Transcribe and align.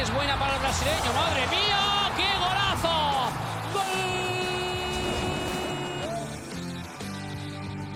Es 0.00 0.10
buena 0.14 0.38
para 0.38 0.54
el 0.54 0.60
brasileño, 0.60 1.12
madre 1.12 1.46
mía, 1.48 2.10
qué 2.16 2.38
golazo. 2.38 3.30
Gol! 3.74 3.82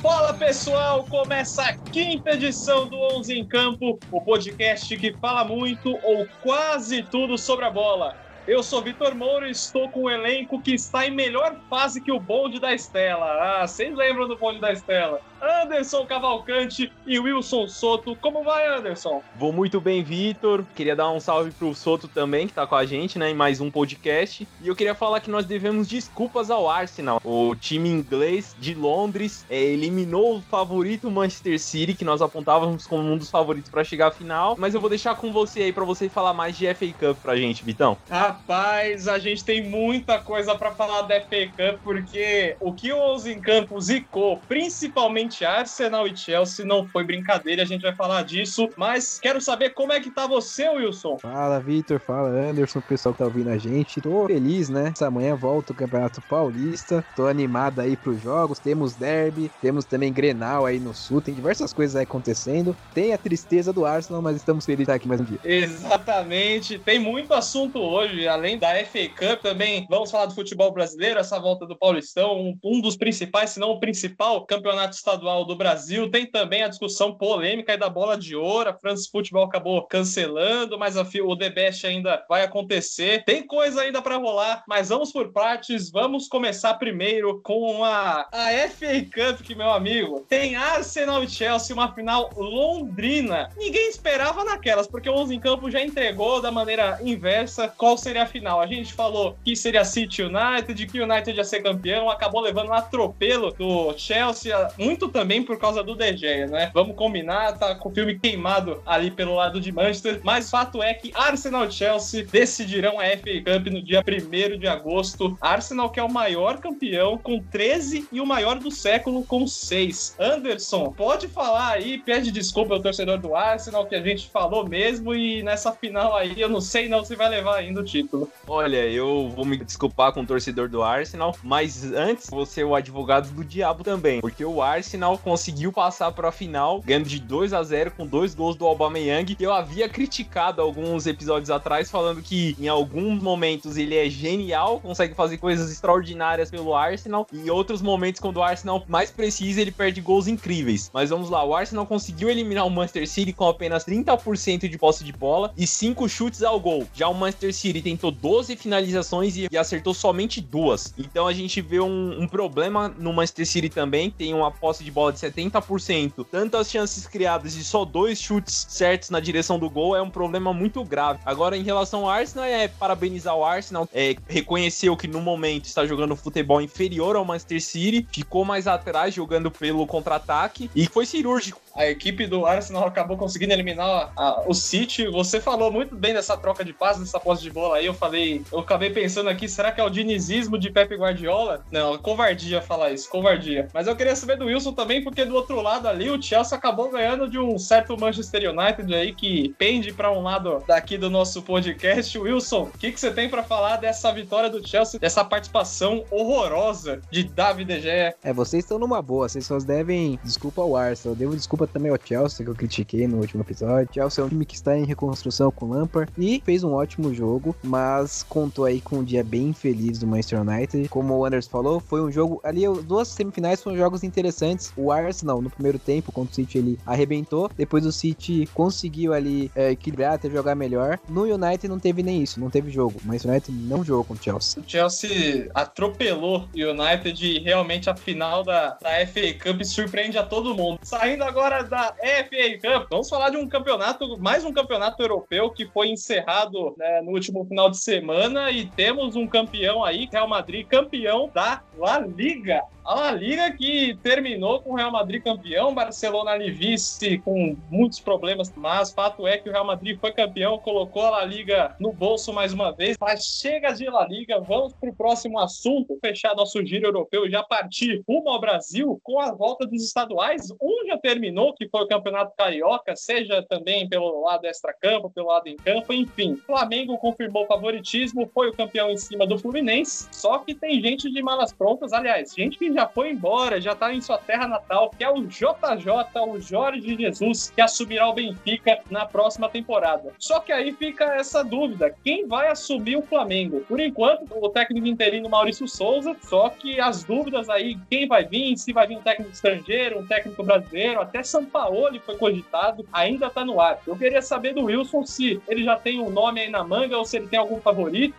Fala 0.02 0.34
pessoal, 0.34 1.06
começa 1.08 1.62
a 1.62 1.72
quinta 1.72 2.32
edição 2.32 2.86
do 2.86 2.98
11 3.14 3.38
em 3.38 3.44
Campo, 3.46 3.98
o 4.10 4.20
podcast 4.20 4.96
que 4.96 5.12
fala 5.12 5.44
muito 5.44 5.96
ou 6.02 6.26
quase 6.42 7.02
tudo 7.04 7.39
sobre 7.39 7.64
a 7.64 7.70
bola. 7.70 8.16
Eu 8.46 8.62
sou 8.62 8.82
Vitor 8.82 9.14
Moura 9.14 9.46
e 9.46 9.52
estou 9.52 9.89
com 9.89 10.02
um 10.02 10.11
elenco 10.11 10.61
que 10.61 10.75
está 10.75 11.06
em 11.06 11.12
melhor 11.12 11.56
fase 11.70 12.00
que 12.00 12.11
o 12.11 12.18
bonde 12.18 12.58
da 12.58 12.75
Estela. 12.75 13.25
Ah, 13.25 13.66
vocês 13.66 13.94
lembram 13.94 14.26
do 14.26 14.36
bonde 14.36 14.61
da 14.61 14.72
Estela? 14.72 15.20
Anderson 15.44 16.07
Cavalcante 16.07 16.90
e 17.07 17.18
Wilson 17.18 17.68
Soto. 17.68 18.16
Como 18.16 18.43
vai, 18.43 18.66
Anderson? 18.66 19.22
Vou 19.36 19.53
muito 19.53 19.80
bem, 19.80 20.03
Vitor. 20.03 20.64
Queria 20.75 20.96
dar 20.96 21.11
um 21.11 21.20
salve 21.20 21.50
pro 21.50 21.75
Soto 21.75 22.08
também, 22.08 22.46
que 22.46 22.54
tá 22.54 22.67
com 22.67 22.75
a 22.75 22.86
gente, 22.86 23.18
né, 23.18 23.30
em 23.30 23.34
mais 23.34 23.61
um 23.61 23.70
podcast. 23.70 24.48
E 24.62 24.68
eu 24.68 24.75
queria 24.75 24.94
falar 24.94 25.20
que 25.20 25.30
nós 25.30 25.44
devemos 25.44 25.86
desculpas 25.86 26.50
ao 26.50 26.68
Arsenal. 26.68 27.20
O 27.22 27.54
time 27.54 27.89
inglês 27.89 28.57
de 28.58 28.75
Londres 28.75 29.44
é, 29.50 29.61
eliminou 29.61 30.39
o 30.39 30.43
favorito 30.43 31.11
Manchester 31.11 31.61
City, 31.61 31.95
que 31.95 32.05
nós 32.05 32.22
apontávamos 32.22 32.86
como 32.86 33.03
um 33.03 33.19
dos 33.19 33.31
favoritos 33.31 33.70
para 33.70 33.84
chegar 33.84 34.08
à 34.08 34.11
final. 34.11 34.56
Mas 34.58 34.75
eu 34.75 34.81
vou 34.81 34.89
deixar 34.89 35.14
com 35.17 35.33
você 35.33 35.62
aí 35.62 35.72
para 35.72 35.84
você 35.84 36.08
falar 36.08 36.33
mais 36.33 36.56
de 36.56 36.72
FA 36.75 36.86
Cup 36.86 37.19
pra 37.22 37.36
gente, 37.36 37.64
Vitão. 37.64 37.98
Rapaz, 38.08 39.09
a 39.09 39.19
gente 39.19 39.45
tem 39.45 39.69
muita 39.69 40.19
coisa 40.19 40.55
para 40.55 40.70
falar 40.72 41.03
da 41.03 41.20
FA 41.20 41.47
Cup, 41.48 41.81
porque 41.83 42.56
o 42.61 42.72
que 42.72 42.92
o 42.92 42.97
11 42.97 43.33
em 43.33 43.41
campo 43.41 43.81
zicou, 43.81 44.41
principalmente 44.48 45.34
Arsenal 45.43 46.07
e 46.07 46.15
Chelsea, 46.15 46.67
não 46.67 46.87
foi 46.87 47.03
brincadeira, 47.03 47.63
a 47.63 47.67
gente 47.67 47.81
vai 47.81 47.95
falar 47.95 48.23
disso, 48.25 48.69
mas 48.77 49.19
quero 49.19 49.41
saber 49.41 49.71
como 49.71 49.93
é 49.93 50.01
que 50.01 50.11
tá 50.11 50.27
você, 50.27 50.69
Wilson. 50.69 51.19
Fala, 51.19 51.59
Vitor, 51.61 51.99
fala, 51.99 52.29
Anderson, 52.29 52.81
o 52.81 52.83
pessoal 52.83 53.15
que 53.15 53.21
tá 53.21 53.25
ouvindo 53.25 53.49
a 53.49 53.57
gente. 53.57 54.03
Tô 54.03 54.27
feliz, 54.27 54.69
né? 54.69 54.91
Essa 54.95 55.11
manhã 55.11 55.35
volta 55.35 55.73
o 55.73 55.75
Campeonato 55.75 56.21
Paulista, 56.23 57.03
tô 57.17 57.27
animado 57.27 57.81
aí 57.81 57.97
pros 57.97 58.21
jogos, 58.21 58.59
temos 58.59 58.95
derby, 58.95 59.51
temos 59.62 59.85
também 59.85 60.12
Grenal 60.12 60.67
aí 60.67 60.79
no 60.79 60.93
Sul, 60.93 61.23
tem 61.23 61.33
diversas 61.33 61.73
coisas 61.73 61.97
aí 61.97 62.03
acontecendo. 62.03 62.77
Tem 62.93 63.15
a 63.15 63.19
tristeza 63.19 63.73
do 63.73 63.87
Arsenal, 63.87 64.21
mas 64.21 64.37
estamos 64.37 64.67
felizes 64.67 64.79
de 64.79 64.83
estar 64.83 64.95
aqui 64.95 65.09
mais 65.09 65.21
um 65.21 65.25
dia. 65.25 65.39
Exatamente, 65.43 66.79
tem 66.79 66.99
muito 66.99 67.33
assunto 67.33 67.79
hoje, 67.79 68.29
além 68.29 68.59
da 68.59 68.69
FA 68.85 69.09
Cup, 69.09 69.43
também 69.43 69.87
vamos 69.89 70.11
falar 70.11 70.27
do 70.27 70.35
futebol 70.35 70.73
brasileiro, 70.73 71.19
essa 71.19 71.39
volta 71.39 71.67
do 71.67 71.77
Paulistão, 71.77 72.37
um, 72.37 72.59
um 72.62 72.81
dos 72.81 72.97
principais, 72.97 73.51
se 73.51 73.61
não 73.61 73.71
o 73.71 73.81
principal 73.81 74.45
campeonato 74.47 74.95
estadual 74.95 75.23
do 75.44 75.56
Brasil. 75.56 76.11
Tem 76.11 76.27
também 76.27 76.62
a 76.62 76.69
discussão 76.69 77.14
polêmica 77.14 77.78
da 77.78 77.89
bola 77.89 78.17
de 78.17 78.36
ouro. 78.36 78.70
A 78.70 78.75
France 78.75 79.08
Futebol 79.11 79.44
acabou 79.44 79.83
cancelando, 79.83 80.78
mas 80.78 80.97
a, 80.97 81.06
o 81.22 81.36
The 81.36 81.50
Best 81.50 81.86
ainda 81.86 82.25
vai 82.28 82.42
acontecer. 82.44 83.25
Tem 83.25 83.47
coisa 83.47 83.81
ainda 83.81 84.03
para 84.03 84.16
rolar, 84.16 84.62
mas 84.69 84.91
vamos 84.91 85.12
por 85.12 85.33
partes. 85.33 85.91
Vamos 85.91 86.28
começar 86.28 86.75
primeiro 86.75 87.41
com 87.42 87.83
a, 87.84 88.28
a 88.31 88.69
FA 88.69 89.00
Cup, 89.03 89.42
que 89.42 89.55
meu 89.55 89.70
amigo 89.70 90.20
tem 90.28 90.56
Arsenal 90.56 91.22
e 91.25 91.28
Chelsea, 91.28 91.75
uma 91.75 91.92
final 91.92 92.31
londrina. 92.36 93.50
Ninguém 93.56 93.88
esperava 93.88 94.44
naquelas, 94.44 94.86
porque 94.86 95.09
o 95.09 95.14
11 95.14 95.34
em 95.34 95.41
campo 95.41 95.70
já 95.70 95.81
entregou 95.81 96.41
da 96.41 96.50
maneira 96.50 96.98
inversa 97.03 97.69
qual 97.69 97.97
seria 97.97 98.25
a 98.25 98.27
final. 98.27 98.61
A 98.61 98.66
gente 98.66 98.92
falou 98.92 99.36
que 99.44 99.56
seria 99.56 99.84
City 99.84 100.22
United, 100.22 100.86
que 100.86 101.00
o 101.00 101.05
United 101.05 101.36
ia 101.36 101.44
ser 101.44 101.62
campeão, 101.62 102.11
acabou 102.11 102.41
levando 102.41 102.69
um 102.69 102.75
atropelo 102.75 103.53
do 103.53 103.97
Chelsea, 103.97 104.54
muito 104.78 105.03
também 105.09 105.42
por 105.42 105.59
causa 105.59 105.82
do 105.82 105.94
De 105.94 106.16
Gea, 106.16 106.47
né? 106.47 106.70
Vamos 106.72 106.97
combinar, 106.97 107.59
tá 107.59 107.75
com 107.75 107.88
o 107.88 107.94
filme 107.94 108.19
queimado 108.19 108.82
ali 108.87 109.10
pelo 109.10 109.34
lado 109.34 109.60
de 109.60 109.72
Manchester, 109.72 110.20
mas 110.22 110.50
fato 110.50 110.82
é 110.82 110.94
que 110.94 111.12
Arsenal 111.15 111.66
e 111.66 111.72
Chelsea 111.72 112.25
decidirão 112.25 112.98
a 112.98 113.04
FA 113.04 113.41
Cup 113.44 113.66
no 113.66 113.82
dia 113.82 114.03
1 114.06 114.59
de 114.59 114.66
agosto. 114.66 115.37
Arsenal 115.41 115.91
que 115.91 116.00
é 116.00 116.03
o 116.03 116.10
maior 116.10 116.59
campeão 116.59 117.19
com 117.19 117.41
13 117.41 118.09
e 118.10 118.20
o 118.20 118.26
maior 118.26 118.59
do 118.59 118.70
século 118.70 119.25
com 119.25 119.47
6. 119.47 120.16
Anderson, 120.19 120.93
pode 120.93 121.28
falar 121.28 121.72
aí, 121.72 121.98
pede 121.98 122.31
desculpa 122.31 122.75
ao 122.75 122.81
torcedor 122.81 123.19
do 123.19 123.34
Arsenal 123.34 123.87
que 123.87 123.94
a 123.94 124.03
gente 124.03 124.28
falou 124.31 124.69
mesmo 124.69 125.14
e 125.14 125.43
nessa 125.43 125.72
final 125.72 126.16
aí 126.16 126.41
eu 126.41 126.48
não 126.48 126.60
sei 126.60 126.88
não 126.88 127.04
se 127.04 127.14
vai 127.14 127.28
levar 127.28 127.56
ainda 127.56 127.81
o 127.81 127.84
título. 127.84 128.31
Olha, 128.47 128.87
eu 128.88 129.28
vou 129.28 129.44
me 129.44 129.56
desculpar 129.56 130.12
com 130.12 130.22
o 130.22 130.26
torcedor 130.26 130.69
do 130.69 130.82
Arsenal, 130.82 131.37
mas 131.43 131.84
antes 131.93 132.28
vou 132.31 132.47
ser 132.47 132.64
o 132.64 132.75
advogado 132.75 133.31
do 133.31 133.44
diabo 133.44 133.84
também, 133.84 134.20
porque 134.20 134.44
o 134.44 134.62
Arsenal 134.62 134.94
conseguiu 135.22 135.72
passar 135.72 136.12
para 136.12 136.28
a 136.28 136.32
final, 136.32 136.81
ganhando 136.81 137.09
de 137.09 137.19
2 137.19 137.53
a 137.53 137.62
0 137.62 137.93
com 137.93 138.06
dois 138.06 138.34
gols 138.34 138.56
do 138.56 138.66
Aubameyang. 138.66 139.37
Eu 139.41 139.53
havia 139.53 139.88
criticado 139.88 140.60
alguns 140.60 141.06
episódios 141.06 141.50
atrás 141.50 141.91
falando 141.91 142.22
que 142.22 142.56
em 142.59 142.69
alguns 142.69 143.22
momentos 143.22 143.77
ele 143.77 143.97
é 143.97 144.09
genial, 144.09 144.81
consegue 144.81 145.15
fazer 145.15 145.38
coisas 145.38 145.71
extraordinárias 145.71 146.50
pelo 146.50 146.75
Arsenal, 146.75 147.27
e 147.32 147.47
em 147.47 147.50
outros 147.50 147.82
momentos 147.82 148.21
quando 148.21 148.38
o 148.38 148.43
Arsenal 148.43 148.84
mais 148.88 149.10
precisa, 149.10 149.60
ele 149.60 149.72
perde 149.72 150.00
gols 150.00 150.27
incríveis. 150.27 150.91
Mas 150.93 151.11
vamos 151.11 151.31
lá, 151.31 151.44
o 151.44 151.55
Arsenal 151.55 151.87
conseguiu 151.87 152.31
eliminar 152.31 152.66
o 152.66 152.71
Manchester 152.71 153.09
City 153.09 153.32
com 153.32 153.49
apenas 153.49 153.84
30% 153.84 154.69
de 154.69 154.78
posse 154.78 155.05
de 155.05 155.12
bola 155.12 155.53
e 155.56 155.66
5 155.66 156.09
chutes 156.09 156.43
ao 156.43 156.59
gol. 156.61 156.87
Já 156.94 157.09
o 157.09 157.15
Manchester 157.15 157.53
City 157.55 157.82
tentou 157.82 158.11
12 158.11 158.56
finalizações 158.56 159.37
e, 159.37 159.49
acertou 159.56 159.94
somente 159.94 160.41
duas. 160.41 160.93
Então 160.99 161.26
a 161.26 161.32
gente 161.32 161.61
vê 161.61 161.81
um, 161.81 162.22
um 162.22 162.28
problema 162.28 162.88
no 162.88 163.12
Manchester 163.12 163.47
City 163.47 163.69
também, 163.69 164.11
tem 164.11 164.34
uma 164.34 164.50
posse 164.50 164.84
de 164.84 164.91
bola 164.91 165.12
de 165.12 165.19
70%, 165.19 166.27
tantas 166.31 166.71
chances 166.71 167.06
criadas 167.06 167.55
e 167.56 167.65
só 167.65 167.84
dois 167.84 168.21
chutes 168.21 168.67
certos 168.69 169.11
na 169.11 169.21
direção 169.21 169.59
do 169.59 169.69
gol 169.69 169.97
é 169.97 170.03
um 170.03 170.11
problema 170.11 170.53
muito 170.53 170.84
grave. 170.84 171.21
Agora, 171.25 171.56
em 171.56 171.62
relação 171.62 172.03
ao 172.03 172.11
Arsenal, 172.11 172.45
é 172.45 172.69
parabenizar 172.69 173.34
o 173.37 173.44
Arsenal, 173.44 173.89
é, 173.93 174.17
reconheceu 174.28 174.97
que 174.97 175.09
no 175.09 175.21
momento 175.21 175.65
está 175.65 175.87
jogando 175.87 176.15
futebol 176.15 176.61
inferior 176.61 177.17
ao 177.17 177.25
Manchester 177.25 177.62
City, 177.62 178.06
ficou 178.12 178.44
mais 178.44 178.67
atrás 178.67 179.15
jogando 179.15 179.50
pelo 179.50 179.87
contra-ataque 179.87 180.71
e 180.75 180.87
foi 180.87 181.06
cirúrgico. 181.06 181.63
A 181.77 181.87
equipe 181.87 182.27
do 182.27 182.47
Arsenal 182.47 182.87
acabou 182.87 183.17
conseguindo 183.17 183.53
eliminar 183.53 184.12
a, 184.17 184.45
o 184.47 184.55
City. 184.55 185.09
Você 185.09 185.41
falou 185.41 185.73
muito 185.73 185.97
bem 185.97 186.15
dessa 186.15 186.37
troca 186.37 186.65
de 186.65 186.73
passes, 186.73 187.03
dessa 187.03 187.19
posse 187.19 187.43
de 187.43 187.51
bola 187.51 187.77
aí. 187.77 187.87
Eu 187.87 187.95
falei, 187.95 188.43
eu 188.53 188.61
acabei 188.61 188.91
pensando 188.91 189.29
aqui, 189.29 189.49
será 189.49 189.73
que 189.73 189.81
é 189.81 189.85
o 189.85 189.91
dinizismo 189.91 190.57
de 190.57 190.71
Pepe 190.71 190.95
Guardiola? 190.95 191.65
Não, 191.73 191.99
covardia 191.99 192.62
falar 192.62 192.93
isso, 192.93 193.11
covardia. 193.11 193.69
Mas 193.75 193.89
eu 193.89 193.97
queria 193.97 194.15
saber 194.15 194.37
do 194.37 194.47
Wilson 194.47 194.73
também, 194.73 195.03
porque 195.03 195.25
do 195.25 195.35
outro 195.35 195.61
lado 195.61 195.89
ali, 195.89 196.11
o 196.11 196.23
Chelsea 196.23 196.57
acabou 196.57 196.91
ganhando 196.91 197.29
de 197.29 197.39
um 197.39 197.59
certo 197.59 197.99
Manchester 197.99 198.51
United 198.51 198.95
aí 198.95 199.12
que 199.12 199.55
pende 199.59 199.93
para 199.93 200.12
um 200.12 200.23
lado 200.23 200.62
daqui 200.69 200.97
do 200.97 201.11
nosso 201.11 201.43
podcast. 201.43 202.17
Wilson, 202.17 202.71
o 202.75 202.79
que, 202.79 202.93
que 202.93 203.01
você 203.01 203.11
tem 203.11 203.29
para 203.29 203.43
falar 203.43 203.77
dessa 203.77 204.12
vitória 204.12 204.49
do 204.49 204.67
Chelsea, 204.67 205.01
dessa 205.01 205.25
participação 205.25 206.05
horrorosa 206.11 207.01
de 207.11 207.25
David 207.25 207.65
De 207.65 207.81
Gea? 207.81 208.15
É, 208.23 208.33
vocês 208.33 208.62
estão 208.62 208.79
numa 208.79 209.03
boa, 209.03 209.29
vocês 209.29 209.45
só 209.45 209.59
devem 209.59 210.19
desculpa 210.23 210.62
ao 210.62 210.77
Arsenal, 210.77 211.15
eu 211.15 211.19
devo 211.19 211.37
desculpa 211.37 211.63
também 211.66 211.91
ao 211.91 211.98
Chelsea, 212.02 212.44
que 212.44 212.50
eu 212.50 212.54
critiquei 212.54 213.06
no 213.06 213.19
último 213.19 213.42
episódio. 213.42 213.88
Chelsea 213.92 214.22
é 214.22 214.26
um 214.26 214.28
time 214.28 214.44
que 214.44 214.54
está 214.54 214.76
em 214.76 214.84
reconstrução 214.84 215.50
com 215.50 215.66
o 215.66 215.70
Lampard 215.70 216.12
e 216.19 216.42
fez 216.44 216.64
um 216.64 216.72
ótimo 216.72 217.12
jogo, 217.14 217.54
mas 217.62 218.22
contou 218.22 218.64
aí 218.64 218.80
com 218.80 218.98
um 218.98 219.04
dia 219.04 219.22
bem 219.22 219.48
infeliz 219.48 219.98
do 219.98 220.06
Manchester 220.06 220.41
United. 220.41 220.88
Como 220.88 221.14
o 221.14 221.25
Anders 221.25 221.47
falou, 221.47 221.80
foi 221.80 222.02
um 222.02 222.10
jogo 222.10 222.41
ali, 222.44 222.62
duas 222.82 223.08
semifinais 223.08 223.62
foram 223.62 223.76
jogos 223.76 224.02
interessantes. 224.02 224.72
O 224.76 224.91
Arsenal 224.91 225.41
no 225.41 225.50
primeiro 225.50 225.78
tempo 225.78 226.12
contra 226.12 226.32
o 226.32 226.34
City 226.34 226.58
ele 226.58 226.78
arrebentou, 226.86 227.50
depois 227.56 227.86
o 227.86 227.92
City 227.92 228.48
conseguiu 228.54 229.12
ali 229.12 229.50
é, 229.54 229.70
equilibrar, 229.70 230.14
até 230.14 230.28
jogar 230.31 230.55
melhor. 230.55 230.99
No 231.08 231.22
United 231.22 231.69
não 231.69 231.78
teve 231.78 232.02
nem 232.02 232.22
isso, 232.22 232.40
não 232.40 232.50
teve 232.50 232.70
jogo. 232.70 233.00
O 233.05 233.06
Manchester 233.06 233.31
United 233.31 233.52
não 233.52 233.84
jogou 233.84 234.05
com 234.05 234.14
o 234.14 234.17
Chelsea. 234.17 234.62
O 234.62 234.69
Chelsea 234.69 235.50
atropelou 235.55 236.49
o 236.55 236.70
United 236.70 237.25
e 237.25 237.38
realmente 237.40 237.90
a 237.90 237.96
final 237.96 238.43
da, 238.43 238.76
da 238.81 239.06
FA 239.06 239.34
Cup 239.43 239.62
surpreende 239.64 240.19
a 240.19 240.22
todo 240.22 240.55
mundo. 240.55 240.78
Saindo 240.82 241.25
agora 241.25 241.54
da 241.62 241.95
FA 241.95 242.81
Cup, 242.81 242.89
vamos 242.91 243.09
falar 243.09 243.31
de 243.31 243.37
um 243.37 243.49
campeonato, 243.49 244.19
mais 244.19 244.45
um 244.45 244.53
campeonato 244.53 245.01
europeu 245.01 245.51
que 245.51 245.67
foi 245.67 245.89
encerrado 245.89 246.75
né, 246.77 247.01
no 247.03 247.12
último 247.12 247.45
final 247.45 247.71
de 247.71 247.79
semana 247.79 248.51
e 248.51 248.67
temos 248.67 249.15
um 249.15 249.27
campeão 249.27 249.85
aí, 249.85 250.09
Real 250.11 250.29
Madrid, 250.29 250.67
campeão 250.67 251.31
da 251.33 251.62
La 251.79 251.99
Liga. 251.99 252.62
A 252.85 252.95
La 252.97 253.12
Liga 253.12 253.51
que 253.53 253.97
terminou 254.03 254.61
com 254.61 254.73
o 254.73 254.75
Real 254.75 254.93
Madrid 254.93 255.23
campeão, 255.23 255.75
Barcelona 255.75 256.33
ali 256.33 256.51
vice 256.51 257.19
com 257.19 257.56
muitos 257.71 257.99
problemas, 257.99 258.53
mas 258.55 258.93
fato 258.93 259.27
é 259.27 259.39
que 259.39 259.49
o 259.49 259.53
Real 259.53 259.65
Madrid 259.65 259.99
foi 259.99 260.12
campeão, 260.12 260.59
colocou 260.59 261.03
a 261.03 261.11
La 261.11 261.25
Liga 261.25 261.75
no 261.81 261.93
bolso 261.95 262.31
mais 262.31 262.53
uma 262.53 262.73
vez. 262.73 262.97
Mas 263.01 263.25
chega 263.25 263.73
de 263.73 263.87
La 263.87 264.06
Liga, 264.06 264.39
vamos 264.41 264.75
para 264.75 264.91
o 264.91 264.95
próximo 264.95 265.39
assunto, 265.39 265.99
fechar 265.99 266.35
nosso 266.35 266.65
giro 266.65 266.89
europeu 266.89 267.27
e 267.27 267.31
já 267.31 267.43
partir 267.43 268.05
rumo 268.06 268.29
ao 268.29 268.41
Brasil 268.41 269.01
com 269.03 269.19
a 269.19 269.33
volta 269.33 269.67
dos 269.67 269.83
estaduais. 269.83 270.51
Um 270.61 270.87
já 270.87 270.99
terminou 270.99 271.44
que 271.52 271.69
foi 271.69 271.82
o 271.82 271.88
Campeonato 271.88 272.32
Carioca, 272.37 272.96
seja 272.96 273.43
também 273.43 273.88
pelo 273.88 274.23
lado 274.25 274.46
extra-campo, 274.46 275.11
pelo 275.11 275.29
lado 275.29 275.49
em 275.49 275.56
campo, 275.56 275.93
enfim. 275.93 276.37
Flamengo 276.46 276.96
confirmou 276.99 277.46
favoritismo, 277.46 278.31
foi 278.32 278.49
o 278.49 278.52
campeão 278.52 278.91
em 278.91 278.96
cima 278.96 279.26
do 279.26 279.38
Fluminense, 279.38 280.08
só 280.12 280.38
que 280.38 280.55
tem 280.55 280.81
gente 280.81 281.11
de 281.11 281.23
malas 281.23 281.52
prontas, 281.52 281.93
aliás, 281.93 282.32
gente 282.35 282.58
que 282.58 282.73
já 282.73 282.88
foi 282.88 283.11
embora, 283.11 283.61
já 283.61 283.75
tá 283.75 283.93
em 283.93 284.00
sua 284.00 284.19
terra 284.19 284.46
natal, 284.46 284.91
que 284.91 285.05
é 285.05 285.11
o 285.11 285.23
JJ, 285.26 286.20
o 286.29 286.41
Jorge 286.41 286.96
Jesus, 286.96 287.50
que 287.50 287.61
assumirá 287.61 288.08
o 288.08 288.14
Benfica 288.14 288.81
na 288.91 289.05
próxima 289.05 289.49
temporada. 289.49 290.12
Só 290.19 290.41
que 290.41 290.52
aí 290.52 290.73
fica 290.73 291.05
essa 291.14 291.43
dúvida, 291.43 291.94
quem 292.05 292.26
vai 292.26 292.49
assumir 292.49 292.96
o 292.96 293.02
Flamengo? 293.02 293.61
Por 293.69 293.81
enquanto, 293.81 294.26
o 294.31 294.49
técnico 294.49 294.87
interino 294.87 295.29
Maurício 295.29 295.67
Souza, 295.69 296.17
só 296.23 296.49
que 296.49 296.81
as 296.81 297.05
dúvidas 297.05 297.49
aí, 297.49 297.79
quem 297.91 298.06
vai 298.06 298.25
vir, 298.25 298.56
se 298.56 298.73
vai 298.73 298.87
vir 298.87 298.96
um 298.96 299.02
técnico 299.02 299.32
estrangeiro, 299.32 299.99
um 299.99 300.06
técnico 300.06 300.43
brasileiro, 300.43 301.00
até 301.00 301.23
São 301.34 301.44
Paulo 301.44 301.88
foi 301.98 302.16
cogitado, 302.16 302.86
ainda 302.92 303.28
tá 303.28 303.44
no 303.44 303.60
ar. 303.60 303.81
Eu 303.84 303.96
queria 303.96 304.22
saber 304.22 304.54
do 304.54 304.66
Wilson 304.66 305.04
se 305.04 305.42
ele 305.48 305.64
já 305.64 305.75
tem 305.75 306.00
um 306.00 306.08
nome 306.08 306.40
aí 306.40 306.48
na 306.48 306.62
manga 306.62 306.96
ou 306.96 307.04
se 307.04 307.16
ele 307.16 307.26
tem 307.26 307.40
algum 307.40 307.60
favorito 307.60 308.14